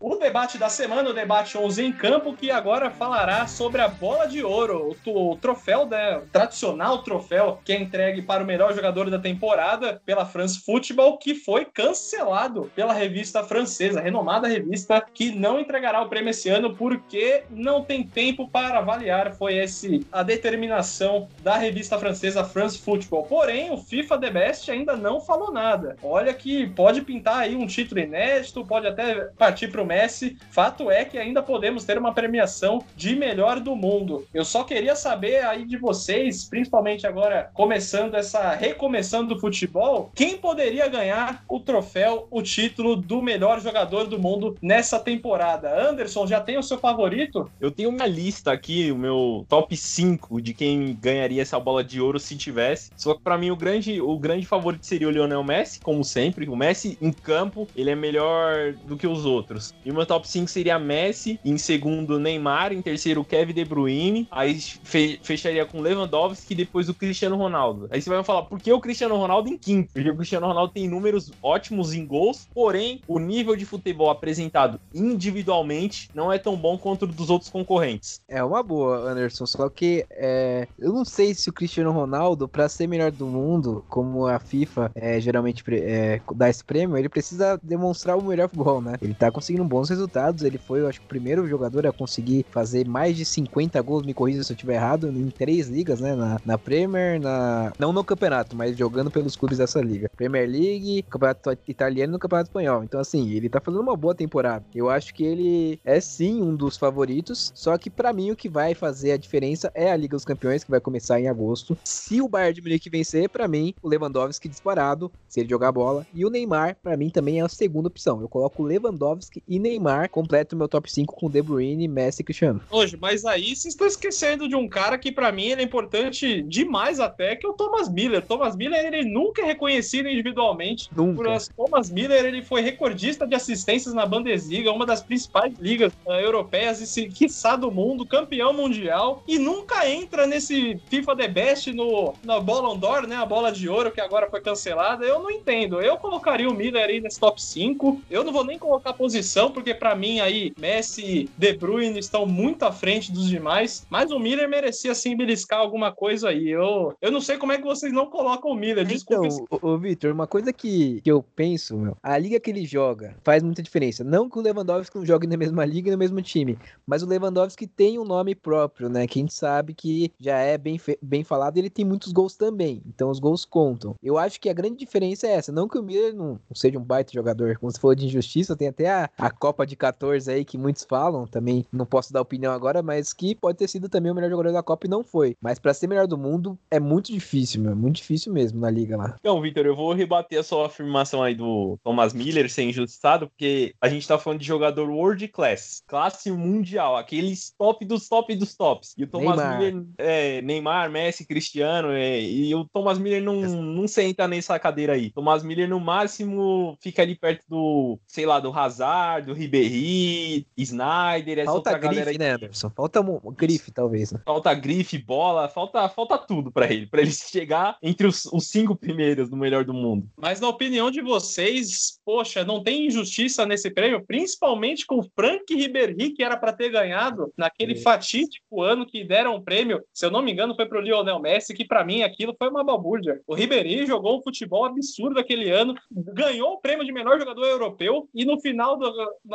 O 0.00 0.14
debate 0.14 0.58
da 0.58 0.68
semana, 0.68 1.10
o 1.10 1.12
debate 1.12 1.58
11 1.58 1.84
em 1.84 1.90
campo, 1.90 2.32
que 2.32 2.52
agora 2.52 2.88
falará 2.88 3.48
sobre 3.48 3.80
a 3.82 3.88
bola 3.88 4.26
de 4.26 4.44
ouro, 4.44 4.96
o, 5.04 5.36
troféu, 5.36 5.86
né, 5.86 6.18
o 6.18 6.20
tradicional 6.20 7.02
troféu 7.02 7.60
que 7.64 7.72
é 7.72 7.80
entregue 7.80 8.22
para 8.22 8.44
o 8.44 8.46
melhor 8.46 8.72
jogador 8.72 9.10
da 9.10 9.18
temporada 9.18 10.00
pela 10.06 10.24
France 10.24 10.60
Football, 10.64 11.18
que 11.18 11.34
foi 11.34 11.64
cancelado 11.64 12.70
pela 12.76 12.92
revista 12.92 13.42
francesa, 13.42 14.00
renomada 14.00 14.46
revista, 14.46 15.00
que 15.00 15.32
não 15.32 15.58
entregará 15.58 16.00
o 16.00 16.08
prêmio 16.08 16.30
esse 16.30 16.48
ano 16.48 16.76
porque 16.76 17.42
não 17.50 17.82
tem 17.82 18.04
tempo 18.04 18.48
para 18.48 18.78
avaliar. 18.78 19.34
Foi 19.34 19.56
esse 19.56 20.06
a 20.12 20.22
determinação 20.22 21.26
da 21.42 21.56
revista 21.56 21.98
francesa 21.98 22.44
France 22.44 22.78
Football. 22.78 23.24
Porém, 23.24 23.72
o 23.72 23.76
FIFA 23.76 24.18
The 24.18 24.30
Best 24.30 24.70
ainda 24.70 24.96
não 24.96 25.20
falou 25.20 25.52
nada. 25.52 25.96
Olha 26.04 26.32
que 26.32 26.68
pode 26.68 27.02
pintar 27.02 27.38
aí 27.38 27.56
um 27.56 27.66
título 27.66 28.00
inédito, 28.00 28.64
pode 28.64 28.86
até 28.86 29.24
partir 29.36 29.66
para 29.72 29.87
Messi. 29.88 30.36
Fato 30.50 30.90
é 30.90 31.04
que 31.04 31.18
ainda 31.18 31.42
podemos 31.42 31.84
ter 31.84 31.98
uma 31.98 32.12
premiação 32.12 32.84
de 32.94 33.16
melhor 33.16 33.58
do 33.58 33.74
mundo. 33.74 34.26
Eu 34.32 34.44
só 34.44 34.62
queria 34.62 34.94
saber 34.94 35.44
aí 35.44 35.64
de 35.64 35.76
vocês, 35.76 36.44
principalmente 36.44 37.06
agora 37.06 37.50
começando 37.54 38.14
essa 38.14 38.54
recomeçando 38.54 39.34
do 39.34 39.40
futebol, 39.40 40.12
quem 40.14 40.36
poderia 40.36 40.86
ganhar 40.88 41.44
o 41.48 41.58
troféu, 41.58 42.28
o 42.30 42.42
título 42.42 42.94
do 42.94 43.22
melhor 43.22 43.60
jogador 43.60 44.04
do 44.04 44.18
mundo 44.18 44.56
nessa 44.60 44.98
temporada? 44.98 45.88
Anderson, 45.88 46.26
já 46.26 46.40
tem 46.40 46.58
o 46.58 46.62
seu 46.62 46.78
favorito? 46.78 47.50
Eu 47.60 47.70
tenho 47.70 47.88
uma 47.88 48.06
lista 48.06 48.52
aqui, 48.52 48.92
o 48.92 48.96
meu 48.96 49.46
top 49.48 49.76
5 49.76 50.40
de 50.40 50.52
quem 50.52 50.96
ganharia 51.00 51.42
essa 51.42 51.58
bola 51.58 51.82
de 51.82 52.00
ouro 52.00 52.18
se 52.18 52.36
tivesse. 52.36 52.90
Só 52.96 53.14
que 53.14 53.22
para 53.22 53.38
mim 53.38 53.50
o 53.50 53.56
grande, 53.56 54.00
o 54.00 54.18
grande 54.18 54.46
favorito 54.46 54.84
seria 54.84 55.08
o 55.08 55.10
Lionel 55.10 55.42
Messi, 55.42 55.80
como 55.80 56.04
sempre. 56.04 56.48
O 56.48 56.56
Messi 56.56 56.98
em 57.00 57.12
campo, 57.12 57.66
ele 57.74 57.90
é 57.90 57.94
melhor 57.94 58.72
do 58.84 58.96
que 58.96 59.06
os 59.06 59.24
outros. 59.24 59.74
E 59.88 59.90
meu 59.90 60.04
top 60.04 60.28
5 60.28 60.50
seria 60.50 60.78
Messi, 60.78 61.40
em 61.42 61.56
segundo 61.56 62.20
Neymar, 62.20 62.74
em 62.74 62.82
terceiro 62.82 63.24
Kevin 63.24 63.54
De 63.54 63.64
Bruyne, 63.64 64.28
aí 64.30 64.60
fe 64.60 65.18
fecharia 65.22 65.64
com 65.64 65.80
Lewandowski 65.80 66.52
e 66.52 66.56
depois 66.56 66.90
o 66.90 66.94
Cristiano 66.94 67.36
Ronaldo. 67.36 67.88
Aí 67.90 68.02
você 68.02 68.10
vai 68.10 68.22
falar, 68.22 68.42
por 68.42 68.60
que 68.60 68.70
o 68.70 68.80
Cristiano 68.80 69.16
Ronaldo 69.16 69.48
em 69.48 69.56
quinto? 69.56 69.94
Porque 69.94 70.10
o 70.10 70.14
Cristiano 70.14 70.46
Ronaldo 70.46 70.74
tem 70.74 70.86
números 70.86 71.32
ótimos 71.42 71.94
em 71.94 72.04
gols, 72.04 72.46
porém 72.52 73.00
o 73.08 73.18
nível 73.18 73.56
de 73.56 73.64
futebol 73.64 74.10
apresentado 74.10 74.78
individualmente 74.94 76.10
não 76.14 76.30
é 76.30 76.36
tão 76.36 76.54
bom 76.54 76.76
quanto 76.76 77.04
o 77.04 77.06
dos 77.06 77.30
outros 77.30 77.50
concorrentes. 77.50 78.20
É 78.28 78.44
uma 78.44 78.62
boa, 78.62 79.10
Anderson, 79.10 79.46
só 79.46 79.70
que 79.70 80.04
é, 80.10 80.68
eu 80.78 80.92
não 80.92 81.06
sei 81.06 81.32
se 81.32 81.48
o 81.48 81.52
Cristiano 81.52 81.92
Ronaldo, 81.92 82.46
para 82.46 82.68
ser 82.68 82.86
melhor 82.86 83.10
do 83.10 83.24
mundo, 83.24 83.82
como 83.88 84.26
a 84.26 84.38
FIFA 84.38 84.92
é, 84.94 85.18
geralmente 85.18 85.64
é, 85.70 86.20
dá 86.34 86.50
esse 86.50 86.62
prêmio, 86.62 86.98
ele 86.98 87.08
precisa 87.08 87.58
demonstrar 87.62 88.18
o 88.18 88.22
melhor 88.22 88.50
futebol, 88.50 88.82
né? 88.82 88.98
Ele 89.00 89.14
tá 89.14 89.30
conseguindo 89.30 89.64
bons 89.78 89.88
resultados, 89.88 90.42
ele 90.42 90.58
foi, 90.58 90.80
eu 90.80 90.88
acho, 90.88 91.00
o 91.00 91.04
primeiro 91.04 91.46
jogador 91.46 91.86
a 91.86 91.92
conseguir 91.92 92.44
fazer 92.50 92.86
mais 92.86 93.16
de 93.16 93.24
50 93.24 93.80
gols, 93.80 94.04
me 94.04 94.12
corrija 94.12 94.42
se 94.42 94.52
eu 94.52 94.54
estiver 94.54 94.74
errado, 94.74 95.08
em 95.08 95.30
três 95.30 95.68
ligas, 95.68 96.00
né? 96.00 96.16
Na, 96.16 96.40
na 96.44 96.58
Premier, 96.58 97.20
na 97.20 97.72
não 97.78 97.92
no 97.92 98.02
campeonato, 98.02 98.56
mas 98.56 98.76
jogando 98.76 99.10
pelos 99.10 99.36
clubes 99.36 99.58
dessa 99.58 99.80
liga. 99.80 100.10
Premier 100.16 100.48
League, 100.48 101.02
Campeonato 101.02 101.56
Italiano 101.68 102.10
e 102.10 102.14
no 102.14 102.18
Campeonato 102.18 102.48
Espanhol. 102.48 102.82
Então, 102.82 103.00
assim, 103.00 103.30
ele 103.30 103.48
tá 103.48 103.60
fazendo 103.60 103.80
uma 103.80 103.96
boa 103.96 104.14
temporada. 104.14 104.64
Eu 104.74 104.90
acho 104.90 105.14
que 105.14 105.24
ele 105.24 105.80
é 105.84 106.00
sim 106.00 106.42
um 106.42 106.56
dos 106.56 106.76
favoritos, 106.76 107.52
só 107.54 107.78
que 107.78 107.88
para 107.88 108.12
mim 108.12 108.32
o 108.32 108.36
que 108.36 108.48
vai 108.48 108.74
fazer 108.74 109.12
a 109.12 109.16
diferença 109.16 109.70
é 109.74 109.92
a 109.92 109.96
Liga 109.96 110.16
dos 110.16 110.24
Campeões, 110.24 110.64
que 110.64 110.70
vai 110.70 110.80
começar 110.80 111.20
em 111.20 111.28
agosto. 111.28 111.78
Se 111.84 112.20
o 112.20 112.28
Bayern 112.28 112.54
de 112.54 112.62
Munique 112.62 112.90
vencer, 112.90 113.28
para 113.28 113.46
mim, 113.46 113.74
o 113.80 113.88
Lewandowski 113.88 114.48
disparado, 114.48 115.12
se 115.28 115.38
ele 115.38 115.48
jogar 115.48 115.70
bola, 115.70 116.04
e 116.12 116.24
o 116.24 116.30
Neymar, 116.30 116.76
para 116.82 116.96
mim, 116.96 117.10
também 117.10 117.38
é 117.38 117.44
a 117.44 117.48
segunda 117.48 117.88
opção. 117.88 118.20
Eu 118.20 118.28
coloco 118.28 118.62
Lewandowski 118.62 119.42
e 119.46 119.57
Neymar, 119.58 120.10
completo 120.10 120.54
o 120.54 120.58
meu 120.58 120.68
top 120.68 120.90
5 120.90 121.14
com 121.14 121.28
De 121.28 121.42
Bruyne, 121.42 121.88
Messi 121.88 122.22
e 122.22 122.24
Cristiano. 122.24 122.60
Hoje, 122.70 122.96
mas 123.00 123.24
aí 123.24 123.54
vocês 123.54 123.74
estão 123.74 123.86
esquecendo 123.86 124.48
de 124.48 124.54
um 124.54 124.68
cara 124.68 124.98
que 124.98 125.12
para 125.12 125.32
mim 125.32 125.46
ele 125.46 125.62
é 125.62 125.64
importante 125.64 126.42
demais 126.42 127.00
até, 127.00 127.36
que 127.36 127.46
é 127.46 127.48
o 127.48 127.52
Thomas 127.52 127.88
Miller. 127.88 128.24
Thomas 128.24 128.56
Miller, 128.56 128.84
ele 128.84 129.04
nunca 129.04 129.42
é 129.42 129.44
reconhecido 129.44 130.08
individualmente. 130.08 130.88
Nunca. 130.94 131.32
As, 131.32 131.48
Thomas 131.48 131.90
Miller, 131.90 132.24
ele 132.24 132.42
foi 132.42 132.60
recordista 132.60 133.26
de 133.26 133.34
assistências 133.34 133.94
na 133.94 134.06
Bundesliga, 134.06 134.72
uma 134.72 134.86
das 134.86 135.02
principais 135.02 135.52
ligas 135.58 135.92
uh, 136.06 136.12
europeias 136.12 136.80
e, 136.80 136.86
se, 136.86 137.08
quiçá, 137.08 137.56
do 137.56 137.70
mundo, 137.70 138.06
campeão 138.06 138.52
mundial, 138.52 139.22
e 139.26 139.38
nunca 139.38 139.88
entra 139.88 140.26
nesse 140.26 140.80
FIFA 140.88 141.16
The 141.16 141.28
Best 141.28 141.72
no, 141.72 142.14
no 142.22 142.40
Ballon 142.40 142.76
d'Or, 142.76 143.06
né, 143.06 143.16
a 143.16 143.26
bola 143.26 143.50
de 143.50 143.68
ouro 143.68 143.90
que 143.90 144.00
agora 144.00 144.28
foi 144.30 144.40
cancelada. 144.40 145.04
Eu 145.04 145.20
não 145.20 145.30
entendo. 145.30 145.80
Eu 145.80 145.96
colocaria 145.96 146.48
o 146.48 146.54
Miller 146.54 146.88
aí 146.88 147.00
nesse 147.00 147.18
top 147.18 147.42
5. 147.42 148.02
Eu 148.10 148.24
não 148.24 148.32
vou 148.32 148.44
nem 148.44 148.58
colocar 148.58 148.92
posição, 148.92 149.47
porque 149.50 149.74
para 149.74 149.94
mim 149.94 150.20
aí 150.20 150.52
Messi 150.58 151.02
e 151.02 151.30
De 151.36 151.52
Bruyne 151.56 151.98
estão 151.98 152.26
muito 152.26 152.64
à 152.64 152.72
frente 152.72 153.12
dos 153.12 153.28
demais, 153.28 153.86
mas 153.90 154.10
o 154.10 154.18
Miller 154.18 154.48
merecia 154.48 154.94
sim 154.94 155.16
beliscar 155.16 155.60
alguma 155.60 155.92
coisa 155.92 156.28
aí. 156.28 156.48
Eu, 156.48 156.94
eu 157.00 157.10
não 157.10 157.20
sei 157.20 157.36
como 157.36 157.52
é 157.52 157.58
que 157.58 157.64
vocês 157.64 157.92
não 157.92 158.06
colocam 158.06 158.50
o 158.50 158.54
Miller. 158.54 158.84
Desculpa. 158.84 159.26
Então, 159.26 159.46
ô, 159.62 159.74
ô 159.74 159.78
Vitor, 159.78 160.12
uma 160.12 160.26
coisa 160.26 160.52
que, 160.52 161.00
que 161.02 161.10
eu 161.10 161.22
penso, 161.22 161.76
meu, 161.76 161.96
a 162.02 162.16
liga 162.18 162.40
que 162.40 162.50
ele 162.50 162.64
joga 162.64 163.16
faz 163.22 163.42
muita 163.42 163.62
diferença. 163.62 164.02
Não 164.04 164.28
que 164.28 164.38
o 164.38 164.42
Lewandowski 164.42 164.96
não 164.96 165.06
jogue 165.06 165.26
na 165.26 165.36
mesma 165.36 165.64
liga 165.64 165.88
e 165.88 165.92
no 165.92 165.98
mesmo 165.98 166.20
time, 166.22 166.58
mas 166.86 167.02
o 167.02 167.06
Lewandowski 167.06 167.66
tem 167.66 167.98
um 167.98 168.04
nome 168.04 168.34
próprio, 168.34 168.88
né? 168.88 169.06
Que 169.06 169.18
a 169.18 169.22
gente 169.22 169.34
sabe 169.34 169.74
que 169.74 170.12
já 170.18 170.38
é 170.38 170.56
bem, 170.56 170.80
bem 171.02 171.24
falado 171.24 171.56
e 171.56 171.60
ele 171.60 171.70
tem 171.70 171.84
muitos 171.84 172.12
gols 172.12 172.36
também. 172.36 172.82
Então 172.86 173.10
os 173.10 173.18
gols 173.18 173.44
contam. 173.44 173.94
Eu 174.02 174.18
acho 174.18 174.40
que 174.40 174.48
a 174.48 174.54
grande 174.54 174.76
diferença 174.76 175.26
é 175.26 175.32
essa. 175.32 175.52
Não 175.52 175.68
que 175.68 175.78
o 175.78 175.82
Miller 175.82 176.14
não, 176.14 176.40
não 176.48 176.54
seja 176.54 176.78
um 176.78 176.84
baita 176.84 177.12
jogador, 177.12 177.58
como 177.58 177.70
se 177.70 177.80
falou 177.80 177.94
de 177.94 178.06
injustiça, 178.06 178.56
tem 178.56 178.68
até 178.68 178.90
a, 178.90 179.10
a 179.18 179.30
Copa 179.38 179.66
de 179.66 179.76
14 179.76 180.30
aí 180.30 180.44
que 180.44 180.58
muitos 180.58 180.84
falam, 180.84 181.26
também 181.26 181.64
não 181.72 181.86
posso 181.86 182.12
dar 182.12 182.20
opinião 182.20 182.52
agora, 182.52 182.82
mas 182.82 183.12
que 183.12 183.34
pode 183.34 183.58
ter 183.58 183.68
sido 183.68 183.88
também 183.88 184.10
o 184.12 184.14
melhor 184.14 184.30
jogador 184.30 184.52
da 184.52 184.62
Copa 184.62 184.86
e 184.86 184.90
não 184.90 185.04
foi. 185.04 185.36
Mas 185.40 185.58
para 185.58 185.72
ser 185.72 185.86
melhor 185.86 186.06
do 186.06 186.18
mundo 186.18 186.58
é 186.70 186.80
muito 186.80 187.12
difícil, 187.12 187.62
meu. 187.62 187.76
Muito 187.76 187.96
difícil 187.96 188.32
mesmo 188.32 188.60
na 188.60 188.70
liga 188.70 188.96
lá. 188.96 189.16
Então, 189.20 189.40
Vitor, 189.40 189.66
eu 189.66 189.76
vou 189.76 189.92
rebater 189.92 190.40
a 190.40 190.42
sua 190.42 190.66
afirmação 190.66 191.22
aí 191.22 191.34
do 191.34 191.78
Thomas 191.82 192.12
Miller 192.12 192.50
ser 192.50 192.64
injustiçado, 192.64 193.28
porque 193.28 193.74
a 193.80 193.88
gente 193.88 194.06
tá 194.06 194.18
falando 194.18 194.40
de 194.40 194.46
jogador 194.46 194.88
world 194.90 195.26
class, 195.28 195.82
classe 195.86 196.30
mundial, 196.30 196.96
aqueles 196.96 197.52
top 197.56 197.84
dos 197.84 198.08
top 198.08 198.34
dos 198.34 198.54
tops. 198.54 198.94
E 198.96 199.04
o 199.04 199.06
Thomas 199.06 199.36
Neymar. 199.36 199.58
Miller, 199.58 199.84
é, 199.98 200.42
Neymar, 200.42 200.90
Messi, 200.90 201.26
Cristiano, 201.26 201.90
é, 201.90 202.20
e 202.20 202.54
o 202.54 202.64
Thomas 202.64 202.98
Miller 202.98 203.22
não, 203.22 203.40
não 203.40 203.88
senta 203.88 204.26
nessa 204.26 204.58
cadeira 204.58 204.94
aí. 204.94 205.10
Thomas 205.10 205.42
Miller, 205.42 205.68
no 205.68 205.80
máximo, 205.80 206.76
fica 206.80 207.02
ali 207.02 207.14
perto 207.14 207.44
do, 207.48 207.98
sei 208.06 208.26
lá, 208.26 208.40
do 208.40 208.52
Hazard, 208.52 209.27
do 209.28 209.34
Ribéry, 209.34 210.46
Snyder, 210.56 211.38
essa 211.40 211.52
Falta 211.52 211.70
outra 211.70 211.78
galera 211.78 212.04
grife, 212.06 212.10
aí. 212.10 212.18
né, 212.28 212.34
Anderson? 212.34 212.70
Falta 212.70 213.00
um, 213.00 213.20
um 213.22 213.32
grife, 213.32 213.70
talvez. 213.70 214.10
Né? 214.12 214.20
Falta 214.24 214.52
grife, 214.54 214.96
bola, 214.98 215.48
falta, 215.48 215.88
falta 215.88 216.16
tudo 216.16 216.50
pra 216.50 216.70
ele, 216.72 216.86
pra 216.86 217.02
ele 217.02 217.10
chegar 217.12 217.76
entre 217.82 218.06
os, 218.06 218.24
os 218.26 218.46
cinco 218.48 218.74
primeiros 218.74 219.28
do 219.28 219.36
melhor 219.36 219.64
do 219.64 219.74
mundo. 219.74 220.08
Mas 220.16 220.40
na 220.40 220.48
opinião 220.48 220.90
de 220.90 221.02
vocês, 221.02 222.00
poxa, 222.04 222.44
não 222.44 222.62
tem 222.62 222.86
injustiça 222.86 223.44
nesse 223.44 223.70
prêmio, 223.70 224.04
principalmente 224.06 224.86
com 224.86 224.98
o 224.98 225.06
Frank 225.14 225.54
Ribéry, 225.54 226.10
que 226.10 226.22
era 226.22 226.36
para 226.36 226.52
ter 226.52 226.70
ganhado 226.70 227.32
naquele 227.36 227.74
Isso. 227.74 227.82
fatídico 227.82 228.62
ano 228.62 228.86
que 228.86 229.04
deram 229.04 229.36
o 229.36 229.42
prêmio, 229.42 229.82
se 229.92 230.06
eu 230.06 230.10
não 230.10 230.22
me 230.22 230.32
engano, 230.32 230.54
foi 230.54 230.66
pro 230.66 230.80
Lionel 230.80 231.20
Messi, 231.20 231.54
que 231.54 231.64
para 231.66 231.84
mim 231.84 232.02
aquilo 232.02 232.34
foi 232.38 232.48
uma 232.48 232.64
balbúrdia. 232.64 233.20
O 233.26 233.34
Ribéry 233.34 233.86
jogou 233.86 234.18
um 234.18 234.22
futebol 234.22 234.64
absurdo 234.64 235.20
aquele 235.20 235.50
ano, 235.50 235.74
ganhou 235.90 236.54
o 236.54 236.60
prêmio 236.60 236.84
de 236.84 236.92
melhor 236.92 237.18
jogador 237.18 237.44
europeu 237.44 238.08
e 238.14 238.24
no 238.24 238.40
final 238.40 238.76
do- 238.78 238.88